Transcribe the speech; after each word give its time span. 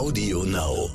Audio 0.00 0.44
Now. 0.44 0.88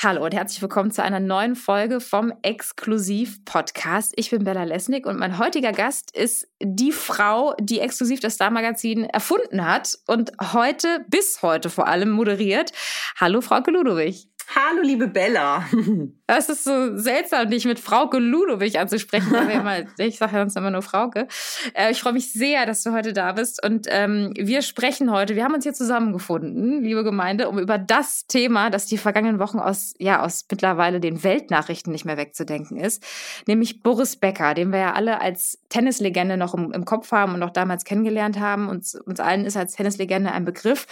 Hallo 0.00 0.24
und 0.24 0.34
herzlich 0.34 0.62
willkommen 0.62 0.92
zu 0.92 1.02
einer 1.02 1.18
neuen 1.18 1.56
Folge 1.56 2.00
vom 2.00 2.32
Exklusiv-Podcast. 2.42 4.12
Ich 4.14 4.30
bin 4.30 4.44
Bella 4.44 4.62
Lesnick 4.62 5.04
und 5.04 5.18
mein 5.18 5.36
heutiger 5.38 5.72
Gast 5.72 6.16
ist 6.16 6.46
die 6.62 6.92
Frau, 6.92 7.56
die 7.58 7.80
exklusiv 7.80 8.20
das 8.20 8.34
Star-Magazin 8.34 9.02
erfunden 9.06 9.66
hat 9.66 9.98
und 10.06 10.30
heute, 10.52 11.04
bis 11.08 11.42
heute 11.42 11.70
vor 11.70 11.88
allem, 11.88 12.10
moderiert. 12.10 12.70
Hallo, 13.18 13.40
Frau 13.40 13.58
Ludowig. 13.66 14.28
Hallo, 14.54 14.82
liebe 14.82 15.08
Bella. 15.08 15.64
Das 16.26 16.48
ist 16.48 16.64
so 16.64 16.96
seltsam, 16.96 17.50
dich 17.50 17.66
mit 17.66 17.78
Frauke 17.78 18.18
Ludowig 18.18 18.78
anzusprechen. 18.78 19.34
Immer, 19.34 19.80
ich 19.98 20.16
sage 20.16 20.32
ja 20.32 20.38
sonst 20.40 20.56
immer 20.56 20.70
nur 20.70 20.80
Frauke. 20.80 21.28
Äh, 21.74 21.90
ich 21.90 22.00
freue 22.00 22.14
mich 22.14 22.32
sehr, 22.32 22.64
dass 22.64 22.82
du 22.82 22.92
heute 22.92 23.12
da 23.12 23.32
bist. 23.32 23.62
Und 23.62 23.86
ähm, 23.90 24.32
wir 24.34 24.62
sprechen 24.62 25.10
heute, 25.10 25.36
wir 25.36 25.44
haben 25.44 25.52
uns 25.52 25.64
hier 25.64 25.74
zusammengefunden, 25.74 26.82
liebe 26.82 27.04
Gemeinde, 27.04 27.50
um 27.50 27.58
über 27.58 27.76
das 27.76 28.26
Thema, 28.26 28.70
das 28.70 28.86
die 28.86 28.96
vergangenen 28.96 29.38
Wochen 29.38 29.58
aus, 29.58 29.92
ja, 29.98 30.22
aus 30.22 30.46
mittlerweile 30.50 30.98
den 30.98 31.22
Weltnachrichten 31.22 31.92
nicht 31.92 32.06
mehr 32.06 32.16
wegzudenken 32.16 32.78
ist, 32.78 33.04
nämlich 33.46 33.82
Boris 33.82 34.16
Becker, 34.16 34.54
den 34.54 34.72
wir 34.72 34.78
ja 34.78 34.92
alle 34.94 35.20
als 35.20 35.58
Tennislegende 35.68 36.38
noch 36.38 36.54
im, 36.54 36.72
im 36.72 36.86
Kopf 36.86 37.12
haben 37.12 37.34
und 37.34 37.42
auch 37.42 37.50
damals 37.50 37.84
kennengelernt 37.84 38.40
haben. 38.40 38.70
Uns, 38.70 38.94
uns 38.94 39.20
allen 39.20 39.44
ist 39.44 39.58
als 39.58 39.74
Tennislegende 39.74 40.32
ein 40.32 40.46
Begriff. 40.46 40.86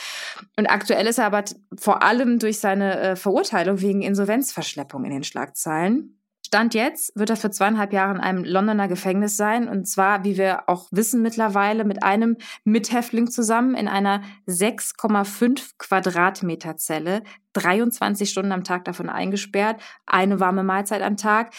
Und 0.59 0.67
aktuell 0.67 1.07
ist 1.07 1.19
er 1.19 1.25
aber 1.25 1.45
vor 1.79 2.03
allem 2.03 2.39
durch 2.39 2.59
seine 2.59 3.01
äh, 3.01 3.17
Verurteilung 3.17 3.81
wegen 3.81 4.03
Insolvenzverschleppung 4.03 5.05
in 5.05 5.11
den 5.11 5.22
Schlagzeilen. 5.25 6.19
Stand 6.45 6.75
jetzt 6.75 7.17
wird 7.17 7.31
er 7.31 7.37
für 7.37 7.51
zweieinhalb 7.51 7.95
Jahre 7.95 8.15
in 8.15 8.21
einem 8.21 8.45
Londoner 8.45 8.87
Gefängnis 8.87 9.39
sein. 9.39 9.69
Und 9.69 9.87
zwar, 9.87 10.23
wie 10.23 10.37
wir 10.37 10.69
auch 10.69 10.89
wissen 10.91 11.23
mittlerweile, 11.23 11.85
mit 11.85 12.03
einem 12.03 12.37
Mithäftling 12.65 13.31
zusammen 13.31 13.75
in 13.75 13.89
einer 13.89 14.23
6,5 14.47 15.79
Quadratmeter 15.79 16.77
Zelle. 16.77 17.23
23 17.53 18.29
Stunden 18.29 18.53
am 18.53 18.65
Tag 18.65 18.85
davon 18.85 19.09
eingesperrt, 19.09 19.81
eine 20.07 20.41
warme 20.41 20.63
Mahlzeit 20.63 21.03
am 21.03 21.17
Tag, 21.17 21.53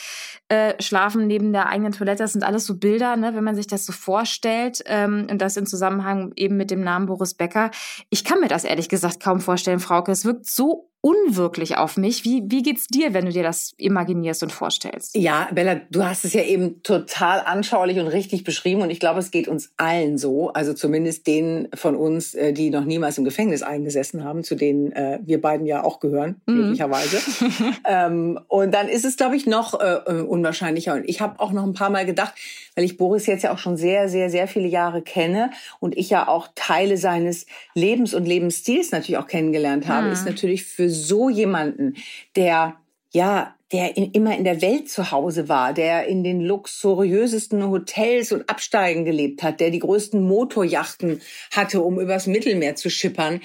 äh, 0.50 0.82
schlafen 0.82 1.28
neben 1.28 1.54
der 1.54 1.68
eigenen 1.68 1.92
Toilette. 1.92 2.24
Das 2.24 2.34
sind 2.34 2.44
alles 2.44 2.66
so 2.66 2.78
Bilder, 2.78 3.16
ne, 3.16 3.36
wenn 3.36 3.44
man 3.44 3.56
sich 3.56 3.68
das 3.68 3.86
so 3.86 3.94
vorstellt. 3.94 4.84
Ähm, 4.86 5.28
und 5.30 5.42
das 5.42 5.58
in 5.58 5.66
Zusammenhang 5.66 6.32
eben 6.36 6.58
mit 6.58 6.72
dem 6.72 6.82
Namen 6.82 7.06
Boris 7.06 7.34
Becker. 7.34 7.72
Ich 8.10 8.24
kann 8.24 8.40
mir 8.40 8.48
das 8.48 8.64
ehrlich 8.64 8.90
gesagt 8.90 9.20
kaum 9.20 9.40
vorstellen, 9.40 9.80
Frauke. 9.80 10.12
Es 10.12 10.26
wirkt 10.26 10.46
so 10.46 10.90
unwirklich 11.04 11.76
auf 11.76 11.98
mich. 11.98 12.24
Wie, 12.24 12.44
wie 12.48 12.62
geht's 12.62 12.88
dir, 12.88 13.14
wenn 13.14 13.26
du 13.26 13.32
dir 13.34 13.44
das 13.44 13.74
imaginierst 13.78 14.42
und 14.42 14.54
vorstellst? 14.54 15.18
Ja, 15.18 15.50
Bella, 15.54 15.82
du 15.92 16.06
hast 16.06 16.24
es 16.24 16.32
ja 16.32 16.44
eben 16.44 16.82
total 16.82 17.42
anschaulich 17.42 18.00
und 18.00 18.08
richtig 18.08 18.46
beschrieben 18.46 18.82
und 18.82 18.90
ich 18.90 19.02
glaube, 19.02 19.20
es 19.20 19.30
geht 19.30 19.50
uns 19.50 19.74
allen 19.76 20.18
so, 20.18 20.54
also 20.54 20.74
zumindest 20.74 21.28
denen 21.28 21.68
von 21.74 21.98
uns, 21.98 22.34
äh, 22.36 22.54
die 22.54 22.70
noch 22.70 22.86
niemals 22.86 23.18
im 23.18 23.26
Gefängnis 23.26 23.64
eingesessen 23.64 24.24
haben, 24.24 24.46
zu 24.46 24.56
denen 24.56 24.94
äh, 24.94 25.20
wir 25.26 25.42
beiden 25.42 25.66
ja 25.66 25.83
auch 25.84 26.00
gehören, 26.00 26.42
mhm. 26.46 26.56
glücklicherweise. 26.56 27.18
ähm, 27.88 28.40
und 28.48 28.74
dann 28.74 28.88
ist 28.88 29.06
es, 29.06 29.18
glaube 29.18 29.36
ich, 29.36 29.46
noch 29.46 29.80
äh, 29.80 29.96
äh, 30.06 30.22
unwahrscheinlicher. 30.22 30.94
Und 30.94 31.08
ich 31.08 31.22
habe 31.22 31.40
auch 31.40 31.52
noch 31.52 31.64
ein 31.64 31.74
paar 31.74 31.90
Mal 31.90 32.06
gedacht, 32.06 32.34
weil 32.76 32.84
ich 32.84 32.98
Boris 32.98 33.26
jetzt 33.26 33.44
ja 33.44 33.54
auch 33.54 33.58
schon 33.58 33.78
sehr, 33.78 34.10
sehr, 34.10 34.30
sehr 34.30 34.48
viele 34.48 34.68
Jahre 34.68 35.02
kenne 35.02 35.52
und 35.80 35.98
ich 35.98 36.10
ja 36.10 36.28
auch 36.28 36.50
Teile 36.56 36.98
seines 36.98 37.46
Lebens 37.74 38.14
und 38.14 38.26
Lebensstils 38.26 38.92
natürlich 38.92 39.18
auch 39.18 39.28
kennengelernt 39.28 39.88
habe, 39.88 40.08
mhm. 40.08 40.14
ist 40.14 40.26
natürlich 40.26 40.64
für 40.64 40.90
so 40.90 41.30
jemanden, 41.30 41.96
der 42.36 42.76
ja, 43.14 43.56
der 43.72 43.96
in, 43.96 44.12
immer 44.12 44.36
in 44.36 44.44
der 44.44 44.62
Welt 44.62 44.90
zu 44.90 45.12
Hause 45.12 45.48
war, 45.48 45.74
der 45.74 46.08
in 46.08 46.24
den 46.24 46.42
luxuriösesten 46.42 47.64
Hotels 47.64 48.32
und 48.32 48.50
Absteigen 48.50 49.06
gelebt 49.06 49.44
hat, 49.44 49.60
der 49.60 49.70
die 49.70 49.80
größten 49.80 50.22
Motorjachten 50.22 51.22
hatte, 51.52 51.82
um 51.82 52.00
übers 52.00 52.28
Mittelmeer 52.28 52.76
zu 52.76 52.90
schippern. 52.90 53.42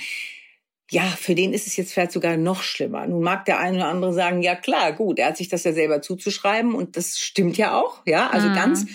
Ja, 0.90 1.02
für 1.02 1.34
den 1.34 1.52
ist 1.52 1.66
es 1.66 1.76
jetzt 1.76 1.92
vielleicht 1.92 2.12
sogar 2.12 2.36
noch 2.36 2.62
schlimmer. 2.62 3.06
Nun 3.06 3.22
mag 3.22 3.44
der 3.44 3.58
eine 3.58 3.76
oder 3.76 3.88
andere 3.88 4.14
sagen, 4.14 4.42
ja 4.42 4.54
klar, 4.54 4.92
gut, 4.92 5.18
er 5.18 5.28
hat 5.28 5.36
sich 5.36 5.48
das 5.48 5.64
ja 5.64 5.72
selber 5.72 6.00
zuzuschreiben 6.00 6.74
und 6.74 6.96
das 6.96 7.18
stimmt 7.18 7.58
ja 7.58 7.78
auch, 7.78 8.00
ja, 8.06 8.30
also 8.30 8.48
mhm. 8.48 8.54
ganz 8.54 8.86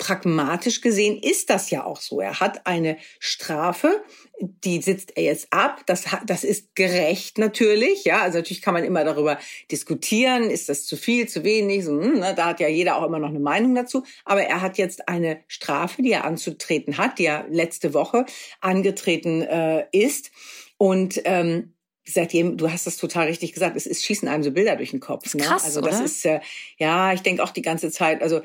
pragmatisch 0.00 0.80
gesehen 0.80 1.22
ist 1.22 1.50
das 1.50 1.70
ja 1.70 1.84
auch 1.84 2.00
so. 2.00 2.20
Er 2.20 2.40
hat 2.40 2.66
eine 2.66 2.96
Strafe, 3.18 4.02
die 4.40 4.80
sitzt 4.80 5.16
er 5.16 5.24
jetzt 5.24 5.52
ab. 5.52 5.82
Das, 5.84 6.06
das 6.26 6.42
ist 6.42 6.74
gerecht 6.74 7.36
natürlich. 7.36 8.04
Ja, 8.04 8.22
also 8.22 8.38
natürlich 8.38 8.62
kann 8.62 8.72
man 8.72 8.84
immer 8.84 9.04
darüber 9.04 9.38
diskutieren. 9.70 10.50
Ist 10.50 10.70
das 10.70 10.86
zu 10.86 10.96
viel, 10.96 11.28
zu 11.28 11.44
wenig? 11.44 11.84
So, 11.84 12.00
hm, 12.00 12.18
ne, 12.18 12.34
da 12.34 12.46
hat 12.46 12.60
ja 12.60 12.68
jeder 12.68 12.96
auch 12.96 13.04
immer 13.04 13.18
noch 13.18 13.28
eine 13.28 13.40
Meinung 13.40 13.74
dazu. 13.74 14.04
Aber 14.24 14.42
er 14.42 14.62
hat 14.62 14.78
jetzt 14.78 15.06
eine 15.06 15.40
Strafe, 15.46 16.02
die 16.02 16.12
er 16.12 16.24
anzutreten 16.24 16.96
hat, 16.96 17.18
die 17.18 17.26
er 17.26 17.46
letzte 17.50 17.92
Woche 17.92 18.24
angetreten 18.62 19.42
äh, 19.42 19.84
ist. 19.92 20.30
Und 20.80 21.20
ähm, 21.26 21.74
seitdem, 22.06 22.56
du 22.56 22.72
hast 22.72 22.86
das 22.86 22.96
total 22.96 23.26
richtig 23.26 23.52
gesagt, 23.52 23.76
es 23.76 23.86
ist 23.86 24.02
schießen 24.02 24.26
einem 24.26 24.42
so 24.42 24.50
Bilder 24.50 24.76
durch 24.76 24.92
den 24.92 25.00
Kopf. 25.00 25.34
Ne? 25.34 25.42
Krass, 25.42 25.66
also 25.66 25.82
das 25.82 25.96
oder? 25.96 26.04
ist 26.06 26.24
äh, 26.24 26.40
ja, 26.78 27.12
ich 27.12 27.20
denke 27.20 27.42
auch 27.42 27.50
die 27.50 27.60
ganze 27.60 27.90
Zeit, 27.90 28.22
also 28.22 28.40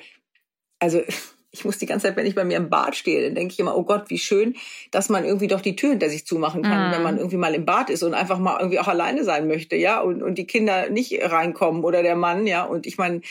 also 0.80 1.02
ich 1.52 1.64
muss 1.64 1.78
die 1.78 1.86
ganze 1.86 2.08
Zeit, 2.08 2.18
wenn 2.18 2.26
ich 2.26 2.36
bei 2.36 2.44
mir 2.44 2.58
im 2.58 2.70
Bad 2.70 2.98
stehe, 2.98 3.24
dann 3.24 3.36
denke 3.36 3.54
ich 3.54 3.60
immer, 3.62 3.78
oh 3.78 3.84
Gott, 3.84 4.10
wie 4.10 4.18
schön, 4.18 4.58
dass 4.92 5.08
man 5.08 5.24
irgendwie 5.24 5.48
doch 5.48 5.62
die 5.62 5.78
Tür 5.78 5.92
hinter 5.92 6.10
sich 6.10 6.26
zumachen 6.26 6.62
kann, 6.62 6.90
mm. 6.90 6.94
wenn 6.94 7.04
man 7.04 7.18
irgendwie 7.18 7.38
mal 7.38 7.56
im 7.56 7.66
Bad 7.66 7.90
ist 7.90 8.04
und 8.04 8.14
einfach 8.14 8.38
mal 8.38 8.60
irgendwie 8.60 8.80
auch 8.80 8.90
alleine 8.90 9.24
sein 9.24 9.48
möchte, 9.48 9.78
ja, 9.78 10.02
und, 10.02 10.22
und 10.22 10.38
die 10.38 10.46
Kinder 10.46 10.90
nicht 10.90 11.18
reinkommen 11.22 11.86
oder 11.86 12.04
der 12.04 12.18
Mann, 12.18 12.48
ja, 12.48 12.66
und 12.66 12.86
ich 12.86 12.98
meine, 12.98 13.22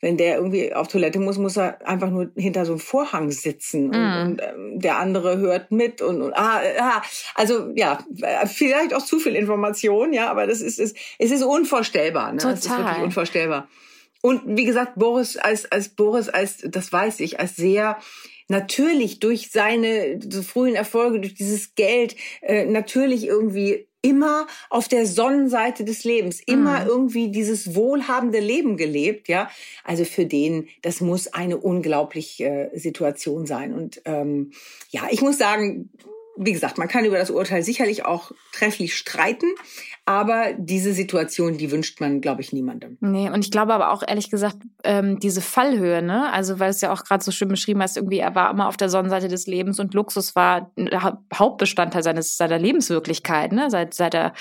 wenn 0.00 0.16
der 0.16 0.36
irgendwie 0.36 0.72
auf 0.72 0.88
Toilette 0.88 1.18
muss, 1.18 1.38
muss 1.38 1.56
er 1.56 1.86
einfach 1.86 2.10
nur 2.10 2.30
hinter 2.36 2.64
so 2.64 2.72
einem 2.72 2.80
Vorhang 2.80 3.30
sitzen 3.30 3.90
und, 3.90 3.96
mm. 3.96 4.22
und 4.22 4.42
ähm, 4.42 4.80
der 4.80 4.98
andere 4.98 5.38
hört 5.38 5.72
mit 5.72 6.02
und, 6.02 6.22
und 6.22 6.32
ah, 6.34 6.60
ah, 6.78 7.02
also 7.34 7.70
ja, 7.74 7.98
vielleicht 8.46 8.94
auch 8.94 9.04
zu 9.04 9.18
viel 9.18 9.34
Information, 9.34 10.12
ja, 10.12 10.30
aber 10.30 10.46
das 10.46 10.60
ist, 10.60 10.78
ist 10.78 10.96
es 11.18 11.30
ist 11.30 11.42
unvorstellbar, 11.42 12.32
ne? 12.32 12.38
Total. 12.38 12.54
Das 12.54 12.64
ist 12.64 12.78
wirklich 12.78 13.02
unvorstellbar. 13.02 13.68
Und 14.20 14.42
wie 14.46 14.64
gesagt, 14.64 14.92
Boris 14.96 15.36
als, 15.36 15.70
als 15.70 15.90
Boris 15.90 16.28
als, 16.28 16.58
das 16.64 16.92
weiß 16.92 17.20
ich, 17.20 17.40
als 17.40 17.56
sehr 17.56 17.98
natürlich 18.48 19.20
durch 19.20 19.50
seine 19.50 20.18
so 20.28 20.42
frühen 20.42 20.74
Erfolge, 20.74 21.20
durch 21.20 21.34
dieses 21.34 21.74
Geld, 21.74 22.16
äh, 22.40 22.64
natürlich 22.64 23.26
irgendwie 23.26 23.87
immer 24.02 24.46
auf 24.70 24.88
der 24.88 25.06
Sonnenseite 25.06 25.84
des 25.84 26.04
Lebens, 26.04 26.40
immer 26.44 26.80
mhm. 26.80 26.86
irgendwie 26.86 27.30
dieses 27.30 27.74
wohlhabende 27.74 28.40
Leben 28.40 28.76
gelebt, 28.76 29.28
ja. 29.28 29.50
Also 29.84 30.04
für 30.04 30.26
den, 30.26 30.68
das 30.82 31.00
muss 31.00 31.28
eine 31.28 31.56
unglaubliche 31.56 32.70
äh, 32.72 32.78
Situation 32.78 33.46
sein. 33.46 33.74
Und 33.74 34.00
ähm, 34.04 34.52
ja, 34.90 35.08
ich 35.10 35.20
muss 35.20 35.38
sagen, 35.38 35.90
wie 36.36 36.52
gesagt, 36.52 36.78
man 36.78 36.86
kann 36.86 37.04
über 37.04 37.18
das 37.18 37.30
Urteil 37.30 37.64
sicherlich 37.64 38.04
auch 38.04 38.30
trefflich 38.52 38.96
streiten, 38.96 39.48
aber 40.08 40.54
diese 40.56 40.94
Situation, 40.94 41.58
die 41.58 41.70
wünscht 41.70 42.00
man, 42.00 42.22
glaube 42.22 42.40
ich, 42.40 42.54
niemandem. 42.54 42.96
Nee, 43.00 43.28
und 43.28 43.44
ich 43.44 43.50
glaube 43.50 43.74
aber 43.74 43.92
auch 43.92 44.02
ehrlich 44.02 44.30
gesagt, 44.30 44.56
ähm, 44.82 45.20
diese 45.20 45.42
Fallhöhe, 45.42 46.00
ne? 46.00 46.32
Also, 46.32 46.58
weil 46.58 46.70
es 46.70 46.80
ja 46.80 46.94
auch 46.94 47.04
gerade 47.04 47.22
so 47.22 47.30
schön 47.30 47.48
beschrieben 47.48 47.82
hast, 47.82 47.98
irgendwie, 47.98 48.16
er 48.16 48.34
war 48.34 48.50
immer 48.50 48.68
auf 48.68 48.78
der 48.78 48.88
Sonnenseite 48.88 49.28
des 49.28 49.46
Lebens 49.46 49.78
und 49.78 49.92
Luxus 49.92 50.34
war 50.34 50.72
Hauptbestandteil 51.34 52.02
seines, 52.02 52.38
seiner 52.38 52.58
Lebenswirklichkeit, 52.58 53.52
ne? 53.52 53.70
Seit, 53.70 53.92
seit 53.92 54.14
er 54.14 54.32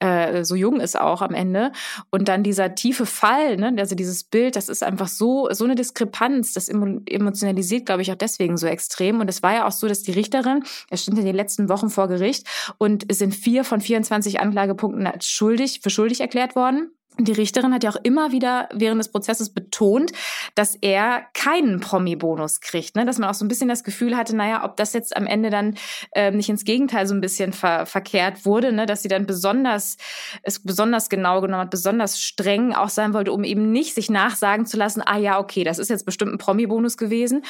äh, 0.00 0.42
so 0.42 0.56
jung 0.56 0.80
ist 0.80 1.00
auch 1.00 1.22
am 1.22 1.32
Ende. 1.32 1.70
Und 2.10 2.26
dann 2.26 2.42
dieser 2.42 2.74
tiefe 2.74 3.06
Fall, 3.06 3.56
ne? 3.56 3.72
Also 3.78 3.94
dieses 3.94 4.24
Bild, 4.24 4.56
das 4.56 4.68
ist 4.68 4.82
einfach 4.82 5.06
so, 5.06 5.46
so 5.52 5.64
eine 5.64 5.76
Diskrepanz, 5.76 6.54
das 6.54 6.68
emotionalisiert, 6.68 7.86
glaube 7.86 8.02
ich, 8.02 8.10
auch 8.10 8.16
deswegen 8.16 8.56
so 8.56 8.66
extrem. 8.66 9.20
Und 9.20 9.30
es 9.30 9.44
war 9.44 9.54
ja 9.54 9.68
auch 9.68 9.72
so, 9.72 9.86
dass 9.86 10.02
die 10.02 10.10
Richterin, 10.10 10.64
er 10.90 10.96
stand 10.96 11.20
in 11.20 11.24
den 11.24 11.36
letzten 11.36 11.68
Wochen 11.68 11.88
vor 11.88 12.08
Gericht 12.08 12.48
und 12.78 13.04
es 13.06 13.20
sind 13.20 13.32
vier 13.32 13.62
von 13.62 13.80
24 13.80 14.40
Anklagepunkten 14.40 15.03
als 15.06 15.28
schuldig, 15.28 15.80
für 15.82 15.90
schuldig 15.90 16.20
erklärt 16.20 16.56
worden. 16.56 16.90
Die 17.18 17.32
Richterin 17.32 17.72
hat 17.72 17.84
ja 17.84 17.90
auch 17.90 18.00
immer 18.02 18.32
wieder 18.32 18.68
während 18.72 18.98
des 18.98 19.12
Prozesses 19.12 19.54
betont, 19.54 20.10
dass 20.56 20.74
er 20.74 21.22
keinen 21.32 21.78
Promi-Bonus 21.78 22.60
kriegt. 22.60 22.96
Ne? 22.96 23.04
Dass 23.04 23.18
man 23.18 23.30
auch 23.30 23.34
so 23.34 23.44
ein 23.44 23.48
bisschen 23.48 23.68
das 23.68 23.84
Gefühl 23.84 24.16
hatte, 24.16 24.34
naja, 24.34 24.64
ob 24.64 24.76
das 24.76 24.94
jetzt 24.94 25.16
am 25.16 25.26
Ende 25.26 25.50
dann 25.50 25.76
äh, 26.12 26.32
nicht 26.32 26.48
ins 26.48 26.64
Gegenteil 26.64 27.06
so 27.06 27.14
ein 27.14 27.20
bisschen 27.20 27.52
ver 27.52 27.86
verkehrt 27.86 28.44
wurde, 28.44 28.72
ne? 28.72 28.84
dass 28.86 29.02
sie 29.02 29.08
dann 29.08 29.26
besonders, 29.26 29.96
es 30.42 30.60
besonders 30.60 31.08
genau 31.08 31.40
genommen 31.40 31.62
hat, 31.62 31.70
besonders 31.70 32.20
streng 32.20 32.72
auch 32.72 32.88
sein 32.88 33.14
wollte, 33.14 33.30
um 33.30 33.44
eben 33.44 33.70
nicht 33.70 33.94
sich 33.94 34.10
nachsagen 34.10 34.66
zu 34.66 34.76
lassen, 34.76 35.00
ah 35.04 35.18
ja, 35.18 35.38
okay, 35.38 35.62
das 35.62 35.78
ist 35.78 35.90
jetzt 35.90 36.06
bestimmt 36.06 36.32
ein 36.32 36.38
Promi-Bonus 36.38 36.96
gewesen. 36.96 37.44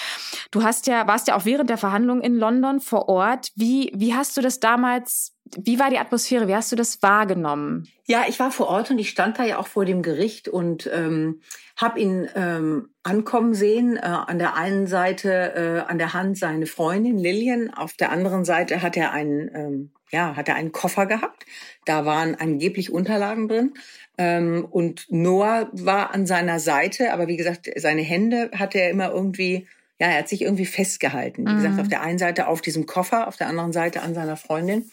Du 0.51 0.63
hast 0.63 0.87
ja, 0.89 1.07
warst 1.07 1.27
ja 1.29 1.37
auch 1.37 1.47
während 1.47 1.71
der 1.71 1.79
Verhandlung 1.79 2.21
in 2.21 2.37
London 2.37 2.81
vor 2.81 3.09
Ort. 3.09 3.49
Wie, 3.55 3.91
wie 3.95 4.15
hast 4.15 4.37
du 4.37 4.43
das 4.43 4.61
damals 4.61 5.34
wie 5.59 5.79
war 5.79 5.91
die 5.91 5.99
Atmosphäre? 5.99 6.49
Wie 6.49 6.55
hast 6.55 6.73
du 6.73 6.77
das 6.77 7.03
wahrgenommen? 7.03 7.89
Ja, 8.07 8.25
ich 8.29 8.39
war 8.39 8.51
vor 8.51 8.69
Ort 8.69 8.91
und 8.91 8.99
ich 8.99 9.09
stand 9.09 9.39
da 9.39 9.45
ja 9.45 9.59
auch 9.59 9.67
vor 9.67 9.85
dem 9.85 10.03
Gericht 10.03 10.49
und 10.49 10.91
ähm, 10.93 11.41
habe 11.77 12.01
ihn 12.01 12.29
ähm, 12.35 12.91
ankommen 13.03 13.55
sehen. 13.55 13.97
Äh, 13.97 14.01
an 14.03 14.39
der 14.39 14.57
einen 14.57 14.87
Seite 14.87 15.55
äh, 15.87 15.91
an 15.91 15.99
der 15.99 16.13
Hand 16.13 16.39
seine 16.39 16.67
Freundin 16.67 17.19
Lillian, 17.19 17.73
auf 17.73 17.95
der 17.95 18.11
anderen 18.11 18.45
Seite 18.45 18.83
hat 18.83 18.97
er 18.97 19.13
einen, 19.13 19.51
ähm, 19.55 19.91
ja, 20.11 20.37
hat 20.37 20.49
er 20.49 20.57
einen 20.57 20.73
Koffer 20.73 21.07
gehabt. 21.07 21.47
Da 21.85 22.05
waren 22.05 22.35
angeblich 22.35 22.93
Unterlagen 22.93 23.49
drin. 23.49 23.75
Ähm, 24.19 24.67
und 24.71 25.07
Noah 25.11 25.71
war 25.73 26.15
an 26.15 26.27
seiner 26.27 26.61
Seite, 26.61 27.13
aber 27.13 27.27
wie 27.27 27.37
gesagt, 27.37 27.71
seine 27.77 28.03
Hände 28.03 28.51
hatte 28.55 28.81
er 28.81 28.91
immer 28.91 29.11
irgendwie 29.11 29.67
ja, 30.01 30.09
er 30.09 30.19
hat 30.19 30.29
sich 30.29 30.43
irgendwie 30.43 30.67
festgehalten. 30.67 31.47
Wie 31.47 31.53
mhm. 31.53 31.57
gesagt, 31.57 31.81
auf 31.81 31.89
der 31.89 32.03
einen 32.03 32.19
Seite 32.19 32.49
auf 32.49 32.61
diesem 32.61 32.85
Koffer, 32.85 33.29
auf 33.29 33.37
der 33.37 33.47
anderen 33.47 33.73
Seite 33.73 34.03
an 34.03 34.13
seiner 34.13 34.37
Freundin. 34.37 34.91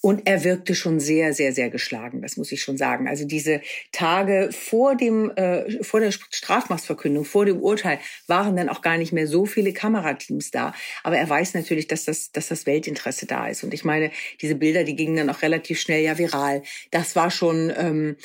Und 0.00 0.28
er 0.28 0.44
wirkte 0.44 0.76
schon 0.76 1.00
sehr, 1.00 1.34
sehr, 1.34 1.52
sehr 1.52 1.70
geschlagen, 1.70 2.22
das 2.22 2.36
muss 2.36 2.52
ich 2.52 2.62
schon 2.62 2.76
sagen. 2.76 3.08
Also 3.08 3.24
diese 3.24 3.60
Tage 3.90 4.50
vor 4.52 4.94
dem, 4.94 5.32
äh, 5.34 5.82
vor 5.82 5.98
der 5.98 6.12
Strafmachtsverkündung, 6.12 7.24
vor 7.24 7.46
dem 7.46 7.60
Urteil, 7.60 7.98
waren 8.28 8.54
dann 8.56 8.68
auch 8.68 8.80
gar 8.80 8.96
nicht 8.96 9.12
mehr 9.12 9.26
so 9.26 9.44
viele 9.44 9.72
Kamerateams 9.72 10.52
da. 10.52 10.72
Aber 11.02 11.18
er 11.18 11.28
weiß 11.28 11.54
natürlich, 11.54 11.88
dass 11.88 12.04
das, 12.04 12.30
dass 12.30 12.46
das 12.46 12.64
Weltinteresse 12.64 13.26
da 13.26 13.48
ist. 13.48 13.64
Und 13.64 13.74
ich 13.74 13.84
meine, 13.84 14.12
diese 14.40 14.54
Bilder, 14.54 14.84
die 14.84 14.94
gingen 14.94 15.16
dann 15.16 15.30
auch 15.30 15.42
relativ 15.42 15.80
schnell 15.80 16.04
ja 16.04 16.16
viral. 16.16 16.62
Das 16.92 17.16
war 17.16 17.32
schon, 17.32 17.72
ähm, 17.76 18.16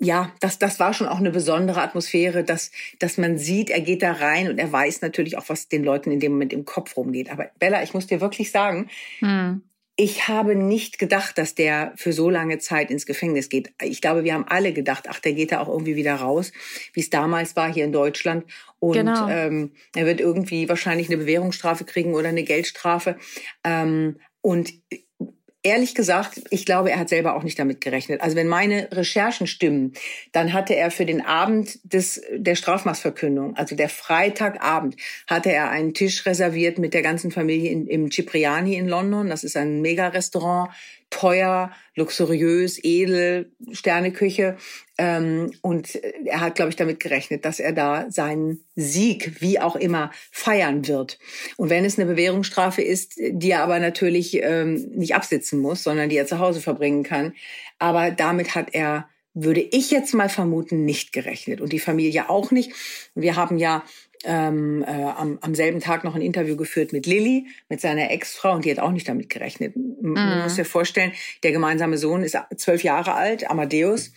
ja, 0.00 0.32
das, 0.40 0.58
das 0.58 0.80
war 0.80 0.94
schon 0.94 1.08
auch 1.08 1.18
eine 1.18 1.30
besondere 1.30 1.82
Atmosphäre, 1.82 2.42
dass, 2.42 2.70
dass 3.00 3.18
man 3.18 3.36
sieht, 3.36 3.68
er 3.68 3.82
geht 3.82 4.02
da 4.02 4.12
rein 4.12 4.48
und 4.48 4.58
er 4.58 4.72
weiß 4.72 5.02
natürlich 5.02 5.36
auch, 5.36 5.48
was 5.48 5.68
den 5.68 5.84
Leuten 5.84 6.10
in 6.10 6.20
dem 6.20 6.32
Moment 6.32 6.54
im 6.54 6.64
Kopf 6.64 6.96
rumgeht. 6.96 7.30
Aber 7.30 7.50
Bella, 7.58 7.82
ich 7.82 7.92
muss 7.92 8.06
dir 8.06 8.22
wirklich 8.22 8.50
sagen, 8.50 8.88
hm 9.18 9.62
ich 10.00 10.28
habe 10.28 10.54
nicht 10.54 11.00
gedacht, 11.00 11.38
dass 11.38 11.56
der 11.56 11.92
für 11.96 12.12
so 12.12 12.30
lange 12.30 12.58
Zeit 12.58 12.92
ins 12.92 13.04
Gefängnis 13.04 13.48
geht. 13.48 13.72
Ich 13.82 14.00
glaube, 14.00 14.22
wir 14.22 14.32
haben 14.32 14.46
alle 14.46 14.72
gedacht, 14.72 15.06
ach, 15.08 15.18
der 15.18 15.32
geht 15.32 15.50
da 15.50 15.58
auch 15.58 15.66
irgendwie 15.66 15.96
wieder 15.96 16.14
raus, 16.14 16.52
wie 16.92 17.00
es 17.00 17.10
damals 17.10 17.56
war 17.56 17.70
hier 17.72 17.84
in 17.84 17.90
Deutschland. 17.90 18.44
Und 18.78 18.92
genau. 18.92 19.28
ähm, 19.28 19.72
er 19.96 20.06
wird 20.06 20.20
irgendwie 20.20 20.68
wahrscheinlich 20.68 21.08
eine 21.08 21.16
Bewährungsstrafe 21.16 21.84
kriegen 21.84 22.14
oder 22.14 22.28
eine 22.28 22.44
Geldstrafe. 22.44 23.16
Ähm, 23.64 24.20
und 24.40 24.72
ehrlich 25.62 25.94
gesagt, 25.94 26.40
ich 26.50 26.64
glaube, 26.64 26.90
er 26.90 26.98
hat 26.98 27.08
selber 27.08 27.34
auch 27.34 27.42
nicht 27.42 27.58
damit 27.58 27.80
gerechnet. 27.80 28.20
Also 28.20 28.36
wenn 28.36 28.48
meine 28.48 28.88
Recherchen 28.92 29.46
stimmen, 29.46 29.92
dann 30.32 30.52
hatte 30.52 30.74
er 30.74 30.90
für 30.90 31.04
den 31.04 31.20
Abend 31.24 31.78
des, 31.82 32.22
der 32.32 32.54
Strafmaßverkündung, 32.54 33.56
also 33.56 33.74
der 33.74 33.88
Freitagabend, 33.88 34.96
hatte 35.26 35.50
er 35.50 35.70
einen 35.70 35.94
Tisch 35.94 36.26
reserviert 36.26 36.78
mit 36.78 36.94
der 36.94 37.02
ganzen 37.02 37.30
Familie 37.30 37.70
in, 37.70 37.86
im 37.86 38.10
Cipriani 38.10 38.76
in 38.76 38.88
London. 38.88 39.28
Das 39.28 39.44
ist 39.44 39.56
ein 39.56 39.80
Mega-Restaurant 39.80 40.70
teuer, 41.10 41.70
luxuriös, 41.94 42.78
edel, 42.82 43.52
Sterneküche. 43.72 44.56
Ähm, 44.98 45.52
und 45.62 45.94
er 46.24 46.40
hat, 46.40 46.54
glaube 46.54 46.70
ich, 46.70 46.76
damit 46.76 47.00
gerechnet, 47.00 47.44
dass 47.44 47.60
er 47.60 47.72
da 47.72 48.06
seinen 48.10 48.64
Sieg, 48.76 49.40
wie 49.40 49.60
auch 49.60 49.76
immer, 49.76 50.10
feiern 50.30 50.86
wird. 50.86 51.18
Und 51.56 51.70
wenn 51.70 51.84
es 51.84 51.98
eine 51.98 52.08
Bewährungsstrafe 52.08 52.82
ist, 52.82 53.14
die 53.16 53.50
er 53.50 53.62
aber 53.62 53.78
natürlich 53.78 54.38
ähm, 54.42 54.90
nicht 54.94 55.14
absitzen 55.14 55.60
muss, 55.60 55.82
sondern 55.82 56.08
die 56.08 56.16
er 56.16 56.26
zu 56.26 56.38
Hause 56.38 56.60
verbringen 56.60 57.04
kann, 57.04 57.34
aber 57.78 58.10
damit 58.10 58.54
hat 58.54 58.74
er 58.74 59.08
würde 59.34 59.60
ich 59.60 59.90
jetzt 59.90 60.14
mal 60.14 60.28
vermuten, 60.28 60.84
nicht 60.84 61.12
gerechnet. 61.12 61.60
Und 61.60 61.72
die 61.72 61.78
Familie 61.78 62.28
auch 62.28 62.50
nicht. 62.50 62.72
Wir 63.14 63.36
haben 63.36 63.58
ja 63.58 63.84
ähm, 64.24 64.84
äh, 64.86 64.90
am, 64.90 65.38
am 65.40 65.54
selben 65.54 65.80
Tag 65.80 66.04
noch 66.04 66.14
ein 66.14 66.22
Interview 66.22 66.56
geführt 66.56 66.92
mit 66.92 67.06
Lilly, 67.06 67.46
mit 67.68 67.80
seiner 67.80 68.10
Ex-Frau, 68.10 68.54
und 68.54 68.64
die 68.64 68.70
hat 68.70 68.78
auch 68.78 68.90
nicht 68.90 69.08
damit 69.08 69.28
gerechnet. 69.28 69.74
Man 69.76 70.38
mhm. 70.38 70.42
muss 70.42 70.56
sich 70.56 70.66
vorstellen, 70.66 71.12
der 71.42 71.52
gemeinsame 71.52 71.98
Sohn 71.98 72.22
ist 72.22 72.36
zwölf 72.56 72.82
Jahre 72.82 73.14
alt, 73.14 73.48
Amadeus 73.48 74.12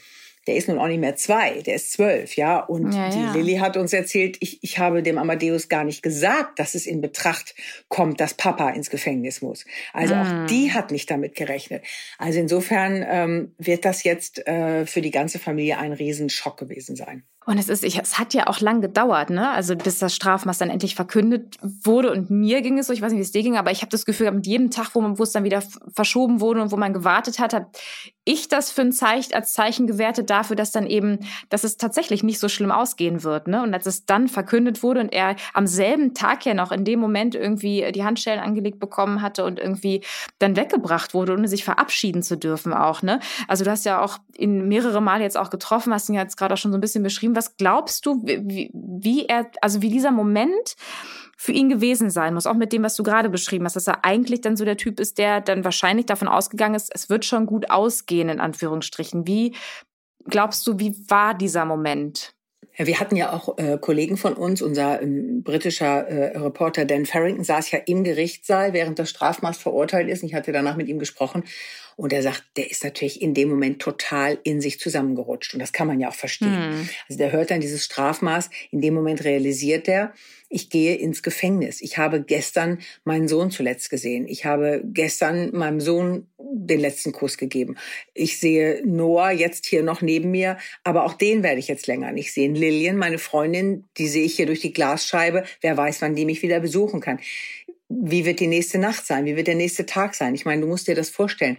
der 0.48 0.56
ist 0.56 0.68
nun 0.68 0.80
auch 0.80 0.88
nicht 0.88 1.00
mehr 1.00 1.16
zwei, 1.16 1.62
der 1.62 1.76
ist 1.76 1.92
zwölf, 1.92 2.36
ja. 2.36 2.60
Und 2.60 2.94
ja, 2.94 3.10
die 3.10 3.20
ja. 3.20 3.34
Lilly 3.34 3.58
hat 3.58 3.78
uns 3.78 3.94
erzählt, 3.94 4.38
ich, 4.40 4.64
ich 4.64 4.80
habe 4.80 5.04
dem 5.04 5.18
Amadeus 5.18 5.70
gar 5.70 5.84
nicht 5.84 6.02
gesagt, 6.02 6.58
dass 6.58 6.74
es 6.74 6.88
in 6.88 7.00
Betracht 7.00 7.54
kommt, 7.90 8.20
dass 8.20 8.34
Papa 8.34 8.72
ins 8.72 8.90
Gefängnis 8.90 9.42
muss. 9.42 9.66
Also 9.94 10.16
mm. 10.16 10.18
auch 10.18 10.46
die 10.48 10.74
hat 10.74 10.90
nicht 10.90 11.12
damit 11.12 11.36
gerechnet. 11.36 11.84
Also 12.18 12.40
insofern 12.40 13.06
ähm, 13.08 13.56
wird 13.60 13.86
das 13.86 14.04
jetzt 14.04 14.46
äh, 14.48 14.88
für 14.88 15.02
die 15.02 15.12
ganze 15.12 15.38
Familie 15.38 15.78
ein 15.78 15.94
Riesenschock 15.94 16.58
gewesen 16.58 16.96
sein. 16.96 17.24
Und 17.44 17.58
es 17.58 17.70
ist, 17.70 17.84
ich, 17.84 18.00
es 18.00 18.20
hat 18.20 18.36
ja 18.36 18.46
auch 18.46 18.60
lang 18.60 18.82
gedauert, 18.82 19.32
ne? 19.32 19.50
Also 19.50 19.76
bis 19.76 19.98
das 19.98 20.14
Strafmaß 20.16 20.60
dann 20.60 20.70
endlich 20.70 20.94
verkündet 20.94 21.58
wurde. 21.62 22.12
Und 22.12 22.30
mir 22.30 22.62
ging 22.62 22.78
es 22.78 22.86
so, 22.86 22.94
ich 22.94 23.02
weiß 23.02 23.12
nicht, 23.12 23.18
wie 23.18 23.24
es 23.24 23.32
dir 23.32 23.42
ging, 23.42 23.58
aber 23.58 23.72
ich 23.72 23.82
habe 23.82 23.90
das 23.90 24.06
Gefühl, 24.06 24.30
mit 24.32 24.46
jedem 24.46 24.70
Tag, 24.70 24.94
wo, 24.94 25.02
man, 25.02 25.18
wo 25.18 25.24
es 25.24 25.32
dann 25.32 25.44
wieder 25.44 25.64
verschoben 25.92 26.40
wurde 26.40 26.62
und 26.62 26.72
wo 26.72 26.78
man 26.78 26.94
gewartet 26.94 27.40
hat, 27.40 27.56
habe 27.56 27.66
ich 28.24 28.48
das 28.48 28.70
für 28.70 28.82
ein 28.82 28.92
Zeichen, 28.92 29.34
als 29.34 29.54
Zeichen 29.54 29.88
gewertet 29.88 30.30
dafür, 30.30 30.56
dass 30.56 30.72
dann 30.72 30.86
eben, 30.86 31.20
dass 31.50 31.64
es 31.64 31.78
tatsächlich 31.78 32.22
nicht 32.22 32.40
so 32.40 32.48
schlimm 32.48 32.72
ausgehen 32.72 33.24
wird, 33.24 33.48
ne? 33.48 33.64
Und 33.64 33.74
als 33.74 33.88
es 33.88 34.06
dann 34.06 34.28
verkündet 34.28 34.84
wurde 34.84 35.00
und 35.00 35.12
er 35.12 35.36
am 35.54 35.66
selben 35.66 36.14
Tag 36.14 36.46
ja 36.46 36.54
noch 36.54 36.72
in 36.72 36.86
dem 36.86 37.00
Moment 37.00 37.34
irgendwie 37.34 37.92
die 37.92 38.04
Handschellen 38.04 38.40
angelegt 38.40 38.80
bekommen 38.80 39.24
hatte 39.24 39.44
und 39.44 39.60
irgendwie 39.60 40.04
dann 40.38 40.56
weggebracht 40.56 41.16
wurde, 41.16 41.34
ohne 41.34 41.48
sich 41.48 41.64
verabschieden 41.64 42.22
zu 42.22 42.38
dürfen 42.38 42.74
auch, 42.74 43.02
ne? 43.02 43.20
Also 43.48 43.64
du 43.64 43.72
hast 43.72 43.86
ja 43.86 44.00
auch 44.02 44.20
in 44.38 44.68
mehrere 44.68 45.02
Mal 45.02 45.22
jetzt 45.22 45.38
auch 45.38 45.50
getroffen, 45.50 45.92
hast 45.92 46.08
ihn 46.08 46.16
jetzt 46.16 46.38
gerade 46.38 46.54
auch 46.54 46.58
schon 46.58 46.72
so 46.72 46.78
ein 46.78 46.82
bisschen 46.82 47.04
beschrieben, 47.04 47.31
was 47.36 47.58
glaubst 47.58 48.06
du, 48.06 48.22
wie, 48.24 48.72
wie 48.74 49.26
er, 49.26 49.50
also 49.62 49.82
wie 49.82 49.90
dieser 49.90 50.12
Moment 50.12 50.76
für 51.38 51.52
ihn 51.52 51.70
gewesen 51.70 52.12
sein 52.12 52.36
muss, 52.36 52.46
auch 52.46 52.54
mit 52.54 52.72
dem, 52.72 52.84
was 52.84 52.96
du 52.96 53.04
gerade 53.04 53.30
beschrieben 53.30 53.66
hast, 53.66 53.76
dass 53.76 53.88
er 53.88 54.06
eigentlich 54.06 54.42
dann 54.42 54.56
so 54.56 54.64
der 54.64 54.78
Typ 54.78 55.00
ist, 55.00 55.18
der 55.18 55.42
dann 55.42 55.64
wahrscheinlich 55.64 56.06
davon 56.06 56.28
ausgegangen 56.28 56.76
ist, 56.76 56.92
es 56.94 57.10
wird 57.10 57.26
schon 57.26 57.48
gut 57.48 57.72
ausgehen, 57.72 58.30
in 58.30 58.40
Anführungsstrichen. 58.40 59.26
Wie 59.26 59.56
glaubst 60.26 60.68
du, 60.68 60.78
wie 60.78 60.96
war 61.10 61.34
dieser 61.34 61.66
Moment? 61.66 62.36
Wir 62.78 63.00
hatten 63.00 63.16
ja 63.16 63.34
auch 63.34 63.58
äh, 63.58 63.78
Kollegen 63.80 64.18
von 64.18 64.34
uns, 64.34 64.62
unser 64.62 65.02
ähm, 65.02 65.44
britischer 65.44 66.08
äh, 66.08 66.38
Reporter 66.38 66.86
Dan 66.86 67.06
Farrington 67.06 67.44
saß 67.44 67.72
ja 67.72 67.80
im 67.86 68.04
Gerichtssaal, 68.04 68.74
während 68.74 68.98
das 68.98 69.10
Strafmaß 69.10 69.58
verurteilt 69.58 70.10
ist. 70.10 70.24
Ich 70.24 70.34
hatte 70.34 70.52
danach 70.52 70.78
mit 70.78 70.88
ihm 70.88 71.00
gesprochen 71.00 71.44
und 72.02 72.14
er 72.14 72.24
sagt, 72.24 72.44
der 72.58 72.72
ist 72.72 72.84
natürlich 72.84 73.22
in 73.22 73.36
dem 73.36 73.48
Moment 73.48 73.80
total 73.80 74.40
in 74.44 74.60
sich 74.60 74.80
zusammengerutscht. 74.80 75.54
Und 75.54 75.60
das 75.60 75.72
kann 75.72 75.86
man 75.86 76.00
ja 76.00 76.10
auch 76.10 76.16
verstehen. 76.16 76.80
Mhm. 76.80 76.90
Also 77.08 77.20
der 77.20 77.32
hört 77.32 77.52
dann 77.52 77.62
dieses 77.62 77.86
Strafmaß. 77.86 78.50
In 78.72 78.82
dem 78.82 78.96
Moment 78.96 79.24
realisiert 79.24 79.88
er, 79.88 80.12
ich 80.50 80.72
gehe 80.72 80.96
ins 80.96 81.22
Gefängnis. 81.22 81.80
Ich 81.80 82.00
habe 82.00 82.24
gestern 82.24 82.80
meinen 83.04 83.28
Sohn 83.28 83.52
zuletzt 83.52 83.92
gesehen. 83.92 84.28
Ich 84.28 84.46
habe 84.46 84.82
gestern 84.84 85.56
meinem 85.56 85.80
Sohn 85.80 86.28
den 86.40 86.80
letzten 86.80 87.12
Kuss 87.12 87.38
gegeben. 87.38 87.78
Ich 88.16 88.40
sehe 88.40 88.82
Noah 88.84 89.30
jetzt 89.30 89.68
hier 89.68 89.84
noch 89.84 90.02
neben 90.02 90.32
mir, 90.32 90.58
aber 90.84 91.06
auch 91.06 91.14
den 91.14 91.44
werde 91.44 91.60
ich 91.60 91.68
jetzt 91.68 91.86
länger 91.86 92.12
nicht 92.12 92.34
sehen. 92.34 92.56
Lillian, 92.56 92.98
meine 92.98 93.20
Freundin, 93.20 93.86
die 94.00 94.08
sehe 94.08 94.26
ich 94.26 94.36
hier 94.36 94.48
durch 94.48 94.62
die 94.62 94.74
Glasscheibe. 94.74 95.44
Wer 95.62 95.78
weiß, 95.78 96.02
wann 96.02 96.16
die 96.16 96.26
mich 96.26 96.42
wieder 96.42 96.62
besuchen 96.62 97.00
kann. 97.00 97.20
Wie 97.90 98.26
wird 98.26 98.40
die 98.40 98.48
nächste 98.48 98.80
Nacht 98.80 99.06
sein? 99.06 99.26
Wie 99.26 99.36
wird 99.36 99.46
der 99.46 99.56
nächste 99.56 99.86
Tag 99.86 100.16
sein? 100.16 100.34
Ich 100.34 100.46
meine, 100.46 100.62
du 100.62 100.68
musst 100.68 100.88
dir 100.88 100.96
das 100.96 101.12
vorstellen 101.12 101.58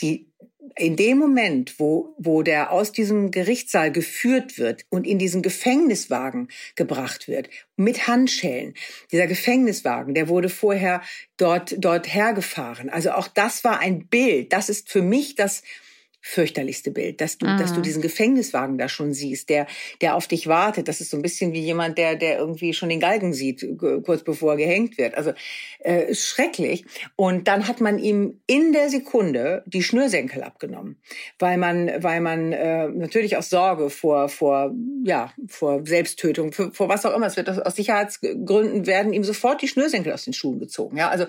die 0.00 0.30
in 0.76 0.96
dem 0.96 1.18
Moment, 1.18 1.78
wo, 1.78 2.14
wo 2.16 2.42
der 2.42 2.70
aus 2.70 2.92
diesem 2.92 3.30
Gerichtssaal 3.30 3.92
geführt 3.92 4.58
wird 4.58 4.86
und 4.88 5.06
in 5.06 5.18
diesen 5.18 5.42
Gefängniswagen 5.42 6.48
gebracht 6.74 7.28
wird, 7.28 7.50
mit 7.76 8.06
Handschellen, 8.06 8.74
dieser 9.10 9.26
Gefängniswagen, 9.26 10.14
der 10.14 10.28
wurde 10.28 10.48
vorher 10.48 11.02
dort, 11.36 11.74
dort 11.78 12.12
hergefahren. 12.12 12.88
Also 12.88 13.12
auch 13.12 13.28
das 13.28 13.64
war 13.64 13.80
ein 13.80 14.06
Bild. 14.06 14.52
Das 14.52 14.68
ist 14.68 14.88
für 14.90 15.02
mich 15.02 15.34
das, 15.34 15.62
fürchterlichste 16.20 16.90
Bild, 16.90 17.20
dass 17.20 17.38
du, 17.38 17.46
mhm. 17.46 17.58
dass 17.58 17.72
du 17.72 17.78
mhm. 17.78 17.84
diesen 17.84 18.02
Gefängniswagen 18.02 18.78
da 18.78 18.88
schon 18.88 19.14
siehst, 19.14 19.48
der, 19.48 19.66
der 20.00 20.16
auf 20.16 20.26
dich 20.26 20.46
wartet. 20.46 20.88
Das 20.88 21.00
ist 21.00 21.10
so 21.10 21.16
ein 21.16 21.22
bisschen 21.22 21.52
wie 21.52 21.60
jemand, 21.60 21.98
der, 21.98 22.16
der 22.16 22.38
irgendwie 22.38 22.74
schon 22.74 22.90
den 22.90 23.00
Galgen 23.00 23.32
sieht, 23.32 23.66
kurz 23.78 24.22
bevor 24.22 24.52
er 24.52 24.58
gehängt 24.58 24.98
wird. 24.98 25.14
Also 25.14 25.32
äh, 25.80 26.14
schrecklich. 26.14 26.84
Und 27.16 27.48
dann 27.48 27.66
hat 27.66 27.80
man 27.80 27.98
ihm 27.98 28.40
in 28.46 28.72
der 28.72 28.90
Sekunde 28.90 29.62
die 29.66 29.82
Schnürsenkel 29.82 30.42
abgenommen, 30.42 30.96
weil 31.38 31.56
man, 31.56 31.90
weil 32.02 32.20
man 32.20 32.52
äh, 32.52 32.88
natürlich 32.88 33.36
aus 33.36 33.48
Sorge 33.50 33.88
vor, 33.90 34.28
vor, 34.28 34.74
ja, 35.04 35.32
vor 35.48 35.86
Selbsttötung, 35.86 36.52
vor, 36.52 36.72
vor 36.72 36.88
was 36.88 37.06
auch 37.06 37.14
immer, 37.14 37.26
es 37.26 37.36
wird 37.36 37.48
aus 37.48 37.76
Sicherheitsgründen 37.76 38.86
werden 38.86 39.12
ihm 39.12 39.24
sofort 39.24 39.62
die 39.62 39.68
Schnürsenkel 39.68 40.12
aus 40.12 40.24
den 40.24 40.34
Schuhen 40.34 40.58
gezogen. 40.58 40.96
Ja, 40.96 41.08
also 41.08 41.26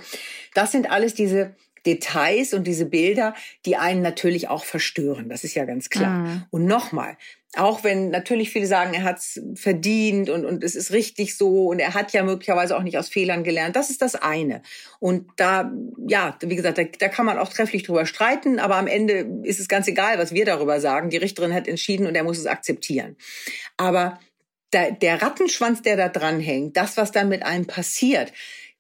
das 0.53 0.71
sind 0.71 0.91
alles 0.91 1.13
diese 1.13 1.55
Details 1.85 2.53
und 2.53 2.65
diese 2.65 2.85
Bilder, 2.85 3.33
die 3.65 3.77
einen 3.77 4.01
natürlich 4.01 4.49
auch 4.49 4.63
verstören. 4.63 5.29
Das 5.29 5.43
ist 5.43 5.55
ja 5.55 5.65
ganz 5.65 5.89
klar. 5.89 6.19
Mhm. 6.19 6.43
Und 6.51 6.65
nochmal, 6.65 7.17
auch 7.55 7.83
wenn 7.83 8.11
natürlich 8.11 8.49
viele 8.49 8.65
sagen, 8.65 8.93
er 8.93 9.03
hat 9.03 9.17
es 9.17 9.41
verdient 9.55 10.29
und, 10.29 10.45
und 10.45 10.63
es 10.63 10.75
ist 10.75 10.91
richtig 10.91 11.35
so 11.35 11.67
und 11.67 11.79
er 11.79 11.93
hat 11.93 12.13
ja 12.13 12.23
möglicherweise 12.23 12.77
auch 12.77 12.83
nicht 12.83 12.97
aus 12.97 13.09
Fehlern 13.09 13.43
gelernt. 13.43 13.75
Das 13.75 13.89
ist 13.89 14.01
das 14.01 14.15
eine. 14.15 14.61
Und 14.99 15.27
da, 15.35 15.71
ja, 16.07 16.37
wie 16.41 16.55
gesagt, 16.55 16.77
da, 16.77 16.83
da 16.83 17.09
kann 17.09 17.25
man 17.25 17.37
auch 17.37 17.49
trefflich 17.49 17.83
drüber 17.83 18.05
streiten, 18.05 18.59
aber 18.59 18.77
am 18.77 18.87
Ende 18.87 19.27
ist 19.43 19.59
es 19.59 19.67
ganz 19.67 19.87
egal, 19.87 20.17
was 20.17 20.33
wir 20.33 20.45
darüber 20.45 20.79
sagen. 20.79 21.09
Die 21.09 21.17
Richterin 21.17 21.53
hat 21.53 21.67
entschieden 21.67 22.07
und 22.07 22.15
er 22.15 22.23
muss 22.23 22.37
es 22.37 22.45
akzeptieren. 22.45 23.17
Aber 23.75 24.17
der, 24.71 24.91
der 24.91 25.21
Rattenschwanz, 25.21 25.81
der 25.81 25.97
da 25.97 26.07
dran 26.07 26.39
hängt, 26.39 26.77
das, 26.77 26.95
was 26.95 27.11
dann 27.11 27.27
mit 27.27 27.43
einem 27.43 27.67
passiert, 27.67 28.31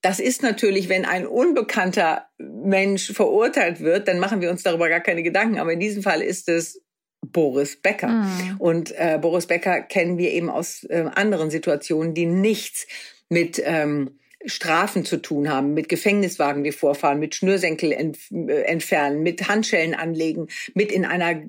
das 0.01 0.19
ist 0.19 0.41
natürlich, 0.41 0.89
wenn 0.89 1.05
ein 1.05 1.27
unbekannter 1.27 2.25
Mensch 2.37 3.11
verurteilt 3.13 3.81
wird, 3.81 4.07
dann 4.07 4.19
machen 4.19 4.41
wir 4.41 4.49
uns 4.49 4.63
darüber 4.63 4.89
gar 4.89 4.99
keine 4.99 5.23
Gedanken. 5.23 5.59
Aber 5.59 5.73
in 5.73 5.79
diesem 5.79 6.01
Fall 6.01 6.21
ist 6.21 6.49
es 6.49 6.81
Boris 7.21 7.79
Becker. 7.79 8.07
Mhm. 8.07 8.55
Und 8.57 8.91
äh, 8.97 9.19
Boris 9.21 9.45
Becker 9.45 9.81
kennen 9.81 10.17
wir 10.17 10.31
eben 10.31 10.49
aus 10.49 10.83
äh, 10.85 11.05
anderen 11.13 11.51
Situationen, 11.51 12.13
die 12.13 12.25
nichts 12.25 12.87
mit 13.29 13.61
ähm, 13.63 14.19
Strafen 14.45 15.05
zu 15.05 15.17
tun 15.17 15.49
haben, 15.49 15.73
mit 15.73 15.89
Gefängniswagen, 15.89 16.63
die 16.63 16.71
vorfahren, 16.71 17.19
mit 17.19 17.35
Schnürsenkel 17.35 17.91
ent, 17.91 18.17
äh, 18.31 18.63
entfernen, 18.63 19.23
mit 19.23 19.47
Handschellen 19.47 19.93
anlegen, 19.93 20.47
mit 20.73 20.91
in 20.91 21.05
einer 21.05 21.41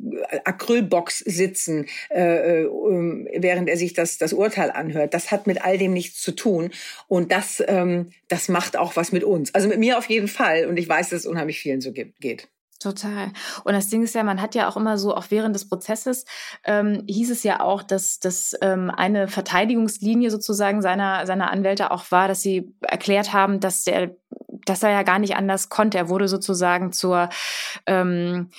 Acrylbox 0.44 1.20
sitzen, 1.20 1.87
äh, 2.11 2.62
äh, 2.62 2.68
während 3.37 3.68
er 3.68 3.76
sich 3.76 3.92
das, 3.94 4.18
das 4.18 4.32
Urteil 4.32 4.70
anhört. 4.70 5.14
Das 5.14 5.30
hat 5.30 5.46
mit 5.46 5.64
all 5.64 5.78
dem 5.78 5.92
nichts 5.92 6.20
zu 6.20 6.32
tun. 6.32 6.70
Und 7.08 7.32
das, 7.32 7.62
ähm, 7.66 8.11
das 8.28 8.49
macht 8.49 8.76
auch 8.76 8.96
was 8.96 9.12
mit 9.12 9.25
uns. 9.25 9.54
Also 9.54 9.68
mit 9.68 9.78
mir 9.78 9.99
auf 9.99 10.06
jeden 10.06 10.28
Fall. 10.28 10.66
Und 10.66 10.78
ich 10.78 10.88
weiß, 10.88 11.11
dass 11.11 11.20
es 11.20 11.26
unheimlich 11.26 11.58
vielen 11.58 11.80
so 11.80 11.92
geht. 11.92 12.49
Total. 12.82 13.30
Und 13.62 13.74
das 13.74 13.88
Ding 13.88 14.02
ist 14.02 14.14
ja, 14.14 14.24
man 14.24 14.42
hat 14.42 14.56
ja 14.56 14.68
auch 14.68 14.76
immer 14.76 14.98
so, 14.98 15.14
auch 15.14 15.26
während 15.28 15.54
des 15.54 15.68
Prozesses 15.68 16.24
ähm, 16.64 17.04
hieß 17.08 17.30
es 17.30 17.44
ja 17.44 17.60
auch, 17.60 17.84
dass, 17.84 18.18
dass 18.18 18.56
ähm, 18.60 18.90
eine 18.90 19.28
Verteidigungslinie 19.28 20.32
sozusagen 20.32 20.82
seiner, 20.82 21.24
seiner 21.26 21.52
Anwälte 21.52 21.92
auch 21.92 22.10
war, 22.10 22.26
dass 22.26 22.42
sie 22.42 22.74
erklärt 22.80 23.32
haben, 23.32 23.60
dass 23.60 23.84
der, 23.84 24.16
dass 24.66 24.82
er 24.82 24.90
ja 24.90 25.04
gar 25.04 25.20
nicht 25.20 25.36
anders 25.36 25.68
konnte. 25.68 25.96
Er 25.96 26.08
wurde 26.08 26.26
sozusagen 26.26 26.92
zur 26.92 27.28
ähm, 27.86 28.50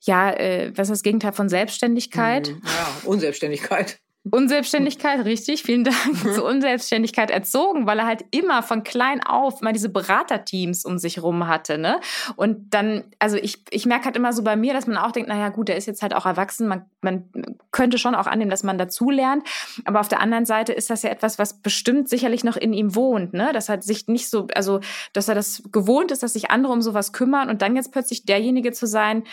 ja, 0.00 0.30
äh, 0.30 0.72
was 0.76 0.88
ist 0.88 0.98
das 0.98 1.02
Gegenteil 1.02 1.32
von 1.32 1.48
Selbstständigkeit? 1.48 2.48
Mhm. 2.48 2.62
Ja, 2.64 2.88
Unselbstständigkeit. 3.04 3.98
Unselbstständigkeit, 4.30 5.24
richtig, 5.24 5.64
vielen 5.64 5.82
Dank, 5.82 5.96
zur 6.34 6.44
Unselbstständigkeit 6.44 7.30
erzogen, 7.30 7.86
weil 7.86 7.98
er 7.98 8.06
halt 8.06 8.24
immer 8.30 8.62
von 8.62 8.84
klein 8.84 9.20
auf 9.20 9.62
mal 9.62 9.72
diese 9.72 9.88
Beraterteams 9.88 10.84
um 10.84 10.98
sich 10.98 11.20
rum 11.22 11.48
hatte, 11.48 11.76
ne? 11.76 11.98
Und 12.36 12.72
dann, 12.72 13.02
also 13.18 13.36
ich, 13.36 13.64
ich 13.70 13.84
merke 13.84 14.04
halt 14.04 14.16
immer 14.16 14.32
so 14.32 14.44
bei 14.44 14.54
mir, 14.54 14.74
dass 14.74 14.86
man 14.86 14.96
auch 14.96 15.10
denkt, 15.10 15.28
naja 15.28 15.48
gut, 15.48 15.66
der 15.66 15.76
ist 15.76 15.86
jetzt 15.86 16.02
halt 16.02 16.14
auch 16.14 16.24
erwachsen, 16.24 16.68
man, 16.68 16.84
man 17.00 17.24
könnte 17.72 17.98
schon 17.98 18.14
auch 18.14 18.28
annehmen, 18.28 18.50
dass 18.50 18.62
man 18.62 18.78
dazulernt, 18.78 19.44
aber 19.86 19.98
auf 19.98 20.08
der 20.08 20.20
anderen 20.20 20.46
Seite 20.46 20.72
ist 20.72 20.88
das 20.88 21.02
ja 21.02 21.10
etwas, 21.10 21.40
was 21.40 21.54
bestimmt 21.54 22.08
sicherlich 22.08 22.44
noch 22.44 22.56
in 22.56 22.72
ihm 22.72 22.94
wohnt, 22.94 23.32
ne? 23.32 23.52
Dass 23.52 23.68
er 23.68 23.82
sich 23.82 24.06
nicht 24.06 24.30
so, 24.30 24.46
also, 24.54 24.78
dass 25.12 25.28
er 25.28 25.34
das 25.34 25.64
gewohnt 25.72 26.12
ist, 26.12 26.22
dass 26.22 26.34
sich 26.34 26.52
andere 26.52 26.72
um 26.72 26.80
sowas 26.80 27.12
kümmern 27.12 27.50
und 27.50 27.60
dann 27.60 27.74
jetzt 27.74 27.90
plötzlich 27.90 28.24
derjenige 28.24 28.70
zu 28.70 28.86
sein, 28.86 29.24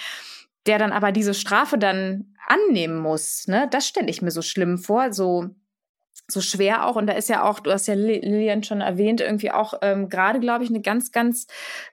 der 0.69 0.77
dann 0.77 0.91
aber 0.91 1.11
diese 1.11 1.33
Strafe 1.33 1.77
dann 1.77 2.35
annehmen 2.47 2.99
muss, 2.99 3.47
ne, 3.47 3.67
das 3.71 3.87
stelle 3.87 4.09
ich 4.09 4.21
mir 4.21 4.31
so 4.31 4.41
schlimm 4.41 4.77
vor, 4.77 5.11
so 5.11 5.49
so 6.31 6.41
schwer 6.41 6.85
auch. 6.85 6.95
Und 6.95 7.07
da 7.07 7.13
ist 7.13 7.27
ja 7.27 7.43
auch, 7.43 7.59
du 7.59 7.71
hast 7.71 7.87
ja 7.87 7.95
Lilian 7.95 8.63
schon 8.63 8.81
erwähnt, 8.81 9.19
irgendwie 9.19 9.51
auch 9.51 9.73
ähm, 9.81 10.09
gerade, 10.09 10.39
glaube 10.39 10.63
ich, 10.63 10.69
eine 10.69 10.81
ganz, 10.81 11.11
ganz 11.11 11.47